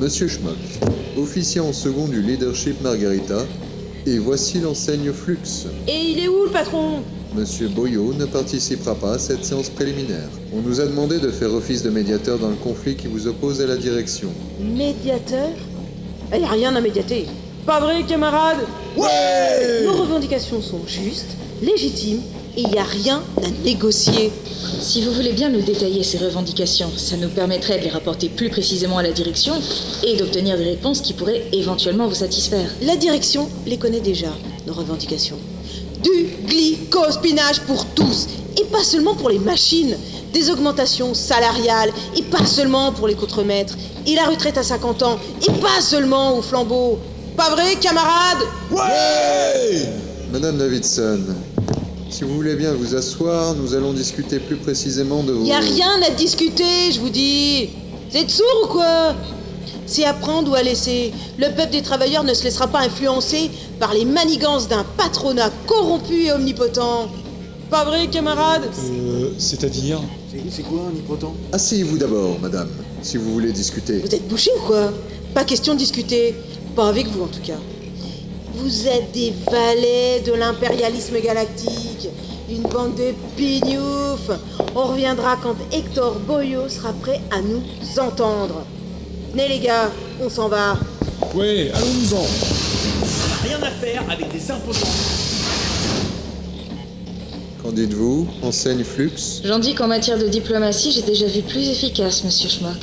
Monsieur 0.01 0.27
Schmock, 0.27 0.57
officier 1.19 1.61
en 1.61 1.75
second 1.75 2.09
du 2.09 2.23
leadership 2.23 2.81
Margarita, 2.81 3.45
et 4.07 4.17
voici 4.17 4.59
l'enseigne 4.59 5.12
Flux. 5.12 5.67
Et 5.87 6.12
il 6.12 6.21
est 6.21 6.29
où, 6.29 6.45
le 6.47 6.51
patron? 6.51 7.03
Monsieur 7.35 7.69
Boyot 7.69 8.15
ne 8.15 8.25
participera 8.25 8.95
pas 8.95 9.15
à 9.15 9.19
cette 9.19 9.45
séance 9.45 9.69
préliminaire. 9.69 10.29
On 10.55 10.61
nous 10.61 10.81
a 10.81 10.87
demandé 10.87 11.19
de 11.19 11.31
faire 11.31 11.53
office 11.53 11.83
de 11.83 11.91
médiateur 11.91 12.39
dans 12.39 12.49
le 12.49 12.55
conflit 12.57 12.97
qui 12.97 13.09
vous 13.09 13.27
oppose 13.27 13.61
à 13.61 13.67
la 13.67 13.77
direction. 13.77 14.29
Médiateur? 14.61 15.51
Il 16.33 16.39
n'y 16.39 16.45
a 16.45 16.51
rien 16.51 16.75
à 16.75 16.81
médiater. 16.81 17.27
Pas 17.67 17.81
vrai, 17.81 18.05
camarade? 18.05 18.59
Ouais 18.97 19.85
Nos 19.85 19.93
revendications 19.93 20.62
sont 20.62 20.81
justes, 20.87 21.37
légitimes, 21.62 22.21
et 22.57 22.62
il 22.62 22.69
n'y 22.71 22.79
a 22.79 22.85
rien 22.85 23.23
à 23.45 23.51
négocier. 23.65 24.31
Si 24.81 25.03
vous 25.03 25.12
voulez 25.12 25.33
bien 25.33 25.51
nous 25.51 25.61
détailler 25.61 26.03
ces 26.03 26.19
revendications, 26.19 26.91
ça 26.97 27.17
nous 27.17 27.29
permettrait 27.29 27.79
de 27.79 27.85
les 27.85 27.91
rapporter 27.91 28.29
plus 28.29 28.49
précisément 28.49 28.99
à 28.99 29.03
la 29.03 29.12
direction 29.12 29.55
et 30.07 30.17
d'obtenir 30.17 30.57
des 30.57 30.65
réponses 30.65 31.01
qui 31.03 31.12
pourraient 31.12 31.45
éventuellement 31.53 32.09
vous 32.09 32.15
satisfaire. 32.15 32.71
La 32.83 32.97
direction 32.97 33.49
les 33.67 33.77
connaît 33.77 34.01
déjà, 34.01 34.33
nos 34.67 34.73
revendications. 34.73 35.39
Du 36.03 36.29
glycospinage 36.47 37.61
pour 37.63 37.87
tous, 37.87 38.29
et 38.61 38.65
pas 38.65 38.85
seulement 38.85 39.15
pour 39.15 39.31
les 39.31 39.39
machines. 39.39 39.97
Des 40.33 40.51
augmentations 40.51 41.15
salariales, 41.15 41.93
et 42.17 42.23
pas 42.23 42.45
seulement 42.45 42.93
pour 42.93 43.09
les 43.09 43.15
contremaîtres. 43.15 43.77
Et 44.07 44.15
la 44.15 44.25
retraite 44.25 44.59
à 44.59 44.63
50 44.63 45.03
ans, 45.03 45.19
et 45.43 45.53
pas 45.61 45.81
seulement 45.81 46.37
au 46.37 46.43
flambeau. 46.43 46.99
Pas 47.37 47.51
vrai, 47.51 47.77
camarades 47.81 48.47
Ouais 48.71 49.89
Madame 50.33 50.59
Davidson, 50.59 51.21
si 52.11 52.25
vous 52.25 52.35
voulez 52.35 52.57
bien 52.57 52.73
vous 52.73 52.95
asseoir, 52.95 53.55
nous 53.55 53.75
allons 53.75 53.93
discuter 53.93 54.39
plus 54.39 54.57
précisément 54.57 55.23
de 55.23 55.33
vos... 55.33 55.45
Y 55.45 55.53
a 55.53 55.59
rien 55.59 56.01
à 56.07 56.11
discuter, 56.11 56.93
je 56.93 57.01
vous 57.01 57.11
dis. 57.11 57.71
Vous 58.11 58.17
êtes 58.17 58.31
sourds 58.31 58.65
ou 58.65 58.67
quoi? 58.69 59.15
C'est 59.87 60.05
à 60.05 60.12
prendre 60.12 60.51
ou 60.51 60.55
à 60.55 60.62
laisser. 60.62 61.12
Le 61.38 61.49
peuple 61.55 61.70
des 61.70 61.83
travailleurs 61.83 62.25
ne 62.25 62.35
se 62.35 62.44
laissera 62.44 62.66
pas 62.66 62.81
influencer 62.81 63.51
par 63.79 63.94
les 63.94 64.05
manigances 64.05 64.68
d'un 64.68 64.85
patronat 64.96 65.51
corrompu 65.66 66.25
et 66.27 66.33
omnipotent. 66.33 67.09
Pas 67.70 67.85
vrai, 67.85 68.07
camarades 68.09 68.68
Euh, 68.90 69.31
c'est-à-dire 69.38 70.01
C'est 70.51 70.62
quoi 70.62 70.83
un 70.92 70.96
hypotent 70.96 71.35
Asseyez-vous 71.53 71.99
d'abord, 71.99 72.38
madame, 72.40 72.68
si 73.03 73.16
vous 73.16 73.33
voulez 73.33 73.53
discuter. 73.53 73.99
Vous 73.99 74.14
êtes 74.14 74.29
bouchés 74.29 74.51
ou 74.57 74.66
quoi? 74.66 74.92
Pas 75.35 75.44
question 75.44 75.75
de 75.75 75.79
discuter. 75.79 76.35
Pas 76.77 76.88
avec 76.88 77.07
vous 77.09 77.22
en 77.25 77.27
tout 77.29 77.40
cas. 77.42 77.59
Vous 78.55 78.87
êtes 78.87 79.12
des 79.12 79.33
valets 79.51 80.20
de 80.20 80.33
l'impérialisme 80.33 81.20
galactique. 81.20 82.09
Une 82.49 82.62
bande 82.62 82.94
de 82.94 83.12
pignoufs. 83.37 84.31
On 84.75 84.85
reviendra 84.85 85.37
quand 85.42 85.57
Hector 85.72 86.14
Boyo 86.20 86.68
sera 86.68 86.92
prêt 86.92 87.20
à 87.31 87.40
nous 87.40 87.62
entendre. 88.01 88.64
Venez 89.37 89.49
les 89.49 89.59
gars, 89.59 89.90
on 90.18 90.31
s'en 90.31 90.49
va. 90.49 90.79
Ouais, 91.35 91.70
allons-nous-en. 91.75 92.25
Rien 93.46 93.62
à 93.62 93.70
faire 93.70 94.03
avec 94.11 94.33
des 94.33 94.51
imposants. 94.51 94.87
Qu'en 97.62 97.70
dites-vous, 97.70 98.27
enseigne 98.42 98.83
Flux? 98.83 99.42
J'en 99.44 99.59
dis 99.59 99.75
qu'en 99.75 99.88
matière 99.88 100.16
de 100.16 100.27
diplomatie, 100.27 100.90
j'ai 100.90 101.03
déjà 101.03 101.27
vu 101.27 101.42
plus 101.42 101.68
efficace, 101.68 102.25
monsieur 102.25 102.49
Schmock. 102.49 102.81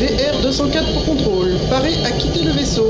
VR-204 0.00 0.92
pour 0.94 1.04
contrôle. 1.04 1.52
Paré 1.68 1.92
à 2.06 2.12
quitter 2.12 2.44
le 2.44 2.52
vaisseau. 2.52 2.88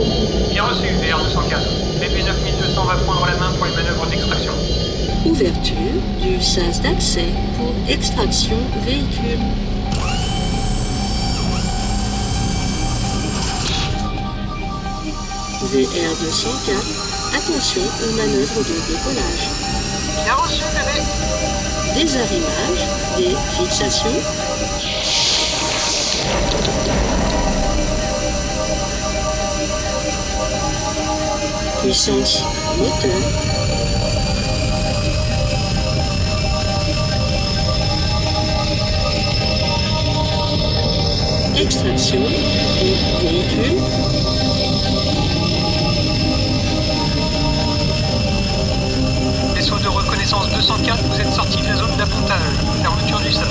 Bien 0.52 0.62
reçu, 0.62 0.86
VR204. 0.86 1.58
BP 1.98 2.24
9200 2.24 2.84
va 2.84 2.94
prendre 2.98 3.26
la 3.26 3.36
main 3.36 3.51
Ouverture 5.42 6.00
du 6.20 6.40
sas 6.40 6.80
d'accès 6.82 7.26
pour 7.56 7.74
extraction 7.88 8.56
véhicule. 8.86 9.40
VR204, 15.64 16.70
attention 17.34 17.82
aux 17.82 18.12
manœuvres 18.14 18.60
de 18.60 18.76
décollage. 18.86 19.48
Bien 20.22 20.34
reçu, 20.34 20.62
bébé. 20.76 21.02
Désarrimage, 21.96 22.86
des 23.16 23.34
fixations. 23.56 24.20
Puissance 31.82 32.44
moteur. 32.78 33.61
Extraction 41.62 42.18
du 42.18 43.28
véhicule. 43.28 43.78
Vaisseau 49.54 49.78
de 49.78 49.86
reconnaissance 49.86 50.50
204, 50.50 51.04
vous 51.04 51.20
êtes 51.20 51.32
sorti 51.32 51.62
de 51.62 51.68
la 51.68 51.76
zone 51.76 51.96
d'appontage. 51.96 52.40
Fermeture 52.82 53.20
du 53.20 53.32
sas. 53.32 53.46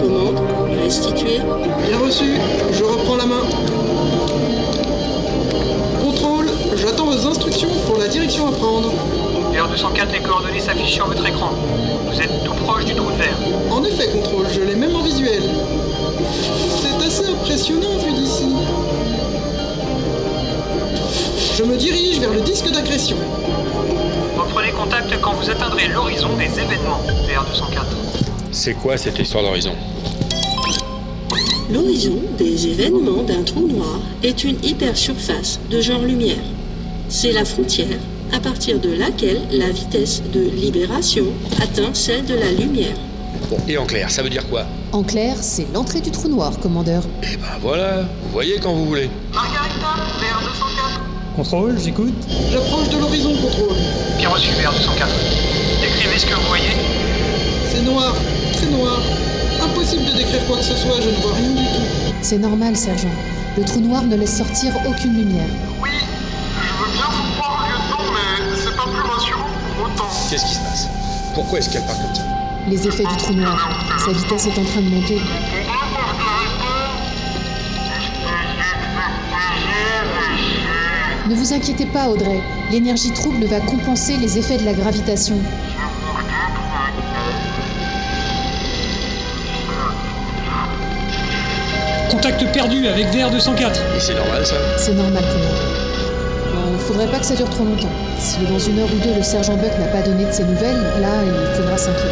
Commande 0.00 0.40
restituée. 0.82 1.40
Bien 1.86 1.98
reçu, 1.98 2.34
je 2.72 2.82
reprends 2.82 3.14
la 3.14 3.26
main. 3.26 3.42
Contrôle, 6.02 6.50
j'attends 6.74 7.06
vos 7.06 7.28
instructions 7.28 7.70
pour 7.86 7.98
la 7.98 8.08
direction 8.08 8.48
à 8.48 8.52
prendre. 8.52 8.92
VR204, 9.52 10.12
les 10.12 10.20
coordonnées 10.20 10.60
s'affichent 10.60 10.94
sur 10.94 11.06
votre 11.06 11.26
écran. 11.26 11.50
Vous 12.10 12.20
êtes 12.20 12.42
tout 12.44 12.54
proche 12.54 12.86
du 12.86 12.94
trou 12.94 13.10
de 13.10 13.16
verre. 13.16 13.36
En 13.70 13.84
effet, 13.84 14.08
contrôle, 14.08 14.46
je 14.50 14.62
l'ai 14.62 14.74
même 14.74 14.96
en 14.96 15.02
visuel. 15.02 15.42
C'est 16.80 17.06
assez 17.06 17.26
impressionnant 17.26 17.98
vu 17.98 18.12
d'ici. 18.12 18.46
Je 21.54 21.64
me 21.64 21.76
dirige 21.76 22.18
vers 22.18 22.32
le 22.32 22.40
disque 22.40 22.70
d'agression. 22.70 23.16
Reprenez 24.38 24.70
contact 24.72 25.12
quand 25.20 25.34
vous 25.34 25.50
atteindrez 25.50 25.88
l'horizon 25.88 26.30
des 26.36 26.58
événements. 26.58 27.00
VR204. 27.28 27.84
C'est 28.50 28.74
quoi 28.74 28.96
cette 28.96 29.18
histoire 29.18 29.44
d'horizon? 29.44 29.72
L'horizon 31.70 32.18
des 32.38 32.68
événements 32.68 33.22
d'un 33.22 33.42
trou 33.42 33.68
noir 33.68 34.00
est 34.22 34.44
une 34.44 34.56
hypersurface 34.64 35.60
de 35.70 35.80
genre 35.80 36.02
lumière. 36.02 36.44
C'est 37.08 37.32
la 37.32 37.44
frontière 37.44 37.98
à 38.32 38.40
partir 38.40 38.80
de 38.80 38.92
laquelle 38.92 39.40
la 39.50 39.70
vitesse 39.70 40.22
de 40.32 40.40
libération 40.40 41.26
atteint 41.60 41.92
celle 41.92 42.24
de 42.24 42.34
la 42.34 42.50
lumière. 42.52 42.96
Bon, 43.50 43.58
et 43.68 43.76
en 43.76 43.84
clair, 43.84 44.10
ça 44.10 44.22
veut 44.22 44.30
dire 44.30 44.48
quoi? 44.48 44.64
En 44.92 45.02
clair, 45.02 45.36
c'est 45.40 45.66
l'entrée 45.72 46.00
du 46.00 46.10
trou 46.10 46.28
noir, 46.28 46.58
commandeur. 46.60 47.02
Eh 47.22 47.36
ben 47.36 47.46
voilà, 47.60 48.02
vous 48.22 48.30
voyez 48.32 48.58
quand 48.62 48.72
vous 48.72 48.86
voulez. 48.86 49.10
Margarita, 49.32 49.96
vers 50.20 50.40
204. 50.40 51.00
Contrôle, 51.36 51.78
j'écoute. 51.78 52.14
J'approche 52.50 52.88
de 52.88 52.98
l'horizon, 52.98 53.34
contrôle. 53.36 53.76
Bien 54.18 54.28
reçu, 54.28 54.52
vers 54.60 54.72
204. 54.72 55.08
Décrivez 55.80 56.18
ce 56.18 56.26
que 56.26 56.34
vous 56.34 56.48
voyez. 56.48 56.72
C'est 57.70 57.82
noir, 57.82 58.14
très 58.52 58.66
noir. 58.66 59.00
Impossible 59.62 60.04
de 60.04 60.12
décrire 60.18 60.44
quoi 60.46 60.56
que 60.56 60.64
ce 60.64 60.76
soit, 60.76 61.00
je 61.00 61.08
ne 61.08 61.14
vois 61.22 61.34
rien 61.34 61.50
du 61.50 61.64
tout. 61.64 62.14
C'est 62.20 62.38
normal, 62.38 62.76
sergent. 62.76 63.08
Le 63.56 63.64
trou 63.64 63.80
noir 63.80 64.02
ne 64.04 64.16
laisse 64.16 64.38
sortir 64.38 64.72
aucune 64.88 65.14
lumière. 65.14 65.48
Oui, 65.82 65.90
Qu'est-ce 70.32 70.46
qui 70.46 70.54
se 70.54 70.60
passe? 70.60 70.88
Pourquoi 71.34 71.58
est-ce 71.58 71.68
qu'elle 71.68 71.84
parle 71.84 71.98
comme 71.98 72.14
ça? 72.14 72.22
Les 72.66 72.88
effets 72.88 73.04
du 73.04 73.16
trou 73.18 73.34
noir. 73.34 73.68
Sa 74.02 74.12
vitesse 74.12 74.46
est 74.46 74.58
en 74.58 74.64
train 74.64 74.80
de 74.80 74.88
monter. 74.88 75.18
Ne 81.28 81.34
vous 81.34 81.52
inquiétez 81.52 81.84
pas, 81.84 82.08
Audrey. 82.08 82.40
L'énergie 82.70 83.10
trouble 83.10 83.44
va 83.44 83.60
compenser 83.60 84.16
les 84.16 84.38
effets 84.38 84.56
de 84.56 84.64
la 84.64 84.72
gravitation. 84.72 85.36
Contact 92.10 92.50
perdu 92.54 92.86
avec 92.86 93.08
VR204. 93.08 93.80
Et 93.96 94.00
c'est 94.00 94.14
normal 94.14 94.46
ça 94.46 94.56
C'est 94.78 94.94
normal, 94.94 95.22
commandeur. 95.30 95.81
Faudrait 96.92 97.10
pas 97.10 97.20
que 97.20 97.24
ça 97.24 97.34
dure 97.34 97.48
trop 97.48 97.64
longtemps. 97.64 97.88
Si 98.18 98.44
dans 98.44 98.58
une 98.58 98.78
heure 98.78 98.92
ou 98.92 98.98
deux 98.98 99.14
le 99.14 99.22
sergent 99.22 99.56
Buck 99.56 99.72
n'a 99.78 99.86
pas 99.86 100.02
donné 100.02 100.26
de 100.26 100.30
ses 100.30 100.44
nouvelles, 100.44 100.82
là, 101.00 101.24
il 101.24 101.56
faudra 101.56 101.78
s'inquiéter. 101.78 102.10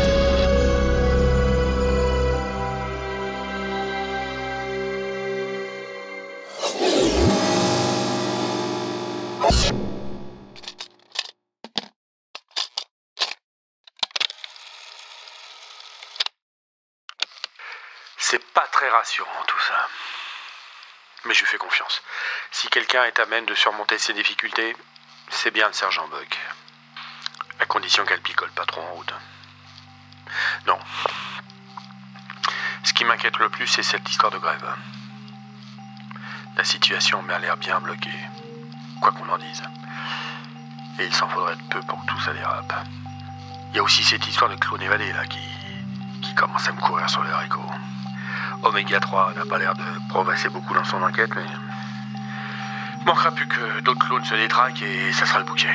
C'est 18.17 18.43
pas 18.55 18.67
très 18.73 18.89
rassurant. 18.89 19.40
Mais 21.25 21.35
je 21.35 21.41
lui 21.41 21.47
fais 21.47 21.59
confiance. 21.59 22.03
Si 22.51 22.69
quelqu'un 22.69 23.05
est 23.05 23.19
à 23.19 23.27
même 23.27 23.45
de 23.47 23.55
surmonter 23.55 23.99
ces 23.99 24.15
difficultés, 24.15 24.75
c'est 25.29 25.51
bien 25.51 25.67
le 25.67 25.73
sergent 25.73 26.09
Buck. 26.09 26.39
À 27.59 27.67
condition 27.67 28.05
qu'elle 28.05 28.23
picole 28.23 28.51
pas 28.53 28.65
trop 28.65 28.81
en 28.81 28.95
route. 28.95 29.15
Non. 30.67 30.79
Ce 32.85 32.93
qui 32.95 33.05
m'inquiète 33.05 33.39
le 33.39 33.51
plus, 33.51 33.67
c'est 33.67 33.83
cette 33.83 34.09
histoire 34.09 34.33
de 34.33 34.39
grève. 34.39 34.75
La 36.57 36.65
situation 36.65 37.23
m'a 37.23 37.39
l'air 37.39 37.57
bien 37.57 37.81
bloquée, 37.81 38.11
quoi 39.01 39.13
qu'on 39.13 39.29
en 39.29 39.39
dise. 39.39 39.63
Et 40.99 41.05
il 41.05 41.15
s'en 41.15 41.29
faudrait 41.29 41.57
de 41.57 41.63
peu 41.71 41.81
pour 41.83 42.01
que 42.01 42.07
tout 42.07 42.21
ça 42.21 42.33
dérape. 42.33 42.75
Il 43.71 43.77
y 43.77 43.79
a 43.79 43.83
aussi 43.83 44.03
cette 44.03 44.27
histoire 44.27 44.51
de 44.51 44.57
clown 44.57 44.83
évadé 44.83 45.13
là 45.13 45.27
qui, 45.27 45.41
qui 46.23 46.35
commence 46.35 46.69
à 46.69 46.73
me 46.73 46.81
courir 46.81 47.09
sur 47.09 47.23
les 47.23 47.31
haricots. 47.31 47.71
Oméga 48.63 49.01
3 49.01 49.33
n'a 49.37 49.47
pas 49.47 49.59
l'air 49.59 49.75
de 49.75 50.09
progresser 50.09 50.49
beaucoup 50.51 50.75
dans 50.75 50.85
son 50.85 51.03
enquête, 51.03 51.31
mais. 51.35 51.43
Manquera 53.07 53.31
plus 53.31 53.47
que 53.47 53.81
d'autres 53.81 54.07
clones 54.07 54.25
se 54.25 54.35
détraquent 54.35 54.83
et 54.83 55.13
ça 55.13 55.25
sera 55.25 55.39
le 55.39 55.47
bouquet. 55.47 55.69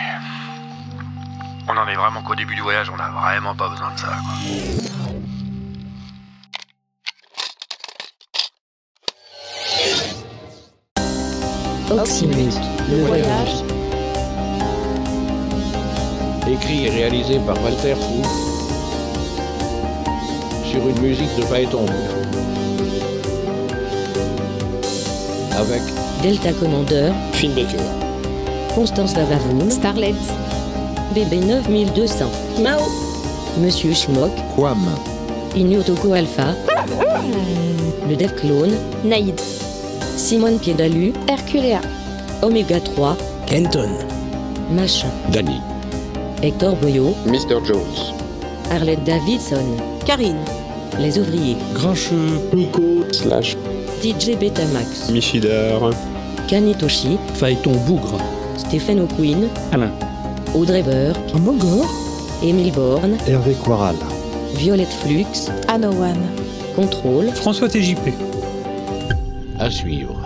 On 1.67 1.75
en 1.75 1.87
est 1.87 1.95
vraiment 1.95 2.21
qu'au 2.21 2.35
début 2.35 2.53
du 2.53 2.61
voyage, 2.61 2.91
on 2.91 2.97
n'a 2.97 3.09
vraiment 3.09 3.55
pas 3.55 3.69
besoin 3.69 3.91
de 3.91 3.99
ça, 3.99 4.07
quoi. 4.07 4.33
Le 11.87 13.05
voyage. 13.05 13.63
Écrit 16.47 16.85
et 16.85 16.89
réalisé 16.91 17.39
par 17.39 17.59
Walter 17.63 17.95
Fou 17.95 18.21
sur 20.63 20.87
une 20.87 20.99
musique 20.99 21.35
de 21.37 21.41
Phaéton 21.43 21.85
Avec 25.57 25.81
Delta 26.21 26.51
Commander, 26.53 27.11
Finn 27.33 27.51
Baker, 27.53 27.83
Constance 28.73 29.13
Vavavoum, 29.13 29.69
Starlet, 29.71 30.13
BB 31.13 31.45
9200, 31.45 32.25
Mao, 32.61 32.81
Monsieur 33.61 33.93
Schmock, 33.93 34.31
Quam, 34.55 34.79
Inyotoko 35.55 36.13
Alpha, 36.13 36.53
le 38.09 38.15
Dev 38.15 38.33
Clone, 38.35 38.73
Naïd, 39.05 39.39
Simone 40.17 40.57
Piedalu, 40.59 41.13
Herculea, 41.27 41.79
Oméga 42.41 42.79
3, 42.79 43.15
Kenton, 43.47 43.89
Machin, 44.71 45.07
Danny, 45.31 45.61
Hector 46.41 46.75
Boyo, 46.75 47.15
Mr. 47.27 47.63
Jones, 47.65 48.13
Arlette 48.71 49.03
Davidson, 49.05 49.77
Karine, 50.05 50.43
Les 50.99 51.17
Ouvriers, 51.17 51.57
Grincheux, 51.73 52.41
Nico, 52.53 52.81
Slash, 53.11 53.55
DJ 54.05 54.37
Betamax, 54.37 55.09
Michidar, 55.09 55.81
Kanitoshi, 56.47 57.17
Phaéton 57.39 57.71
Bougre, 57.87 58.19
Stephen 58.55 58.99
O'Quinn, 58.99 59.49
Alain, 59.71 59.89
Audrey 60.53 60.83
Burke, 60.83 61.33
Mogor, 61.41 61.87
Émile 62.43 62.71
Borne, 62.71 63.17
Hervé 63.27 63.55
Quaral, 63.63 63.95
Violette 64.57 64.93
Flux, 64.93 65.49
Anowan, 65.67 66.19
Contrôle, 66.75 67.31
François 67.31 67.67
TJP. 67.67 68.13
à 69.57 69.71
suivre. 69.71 70.24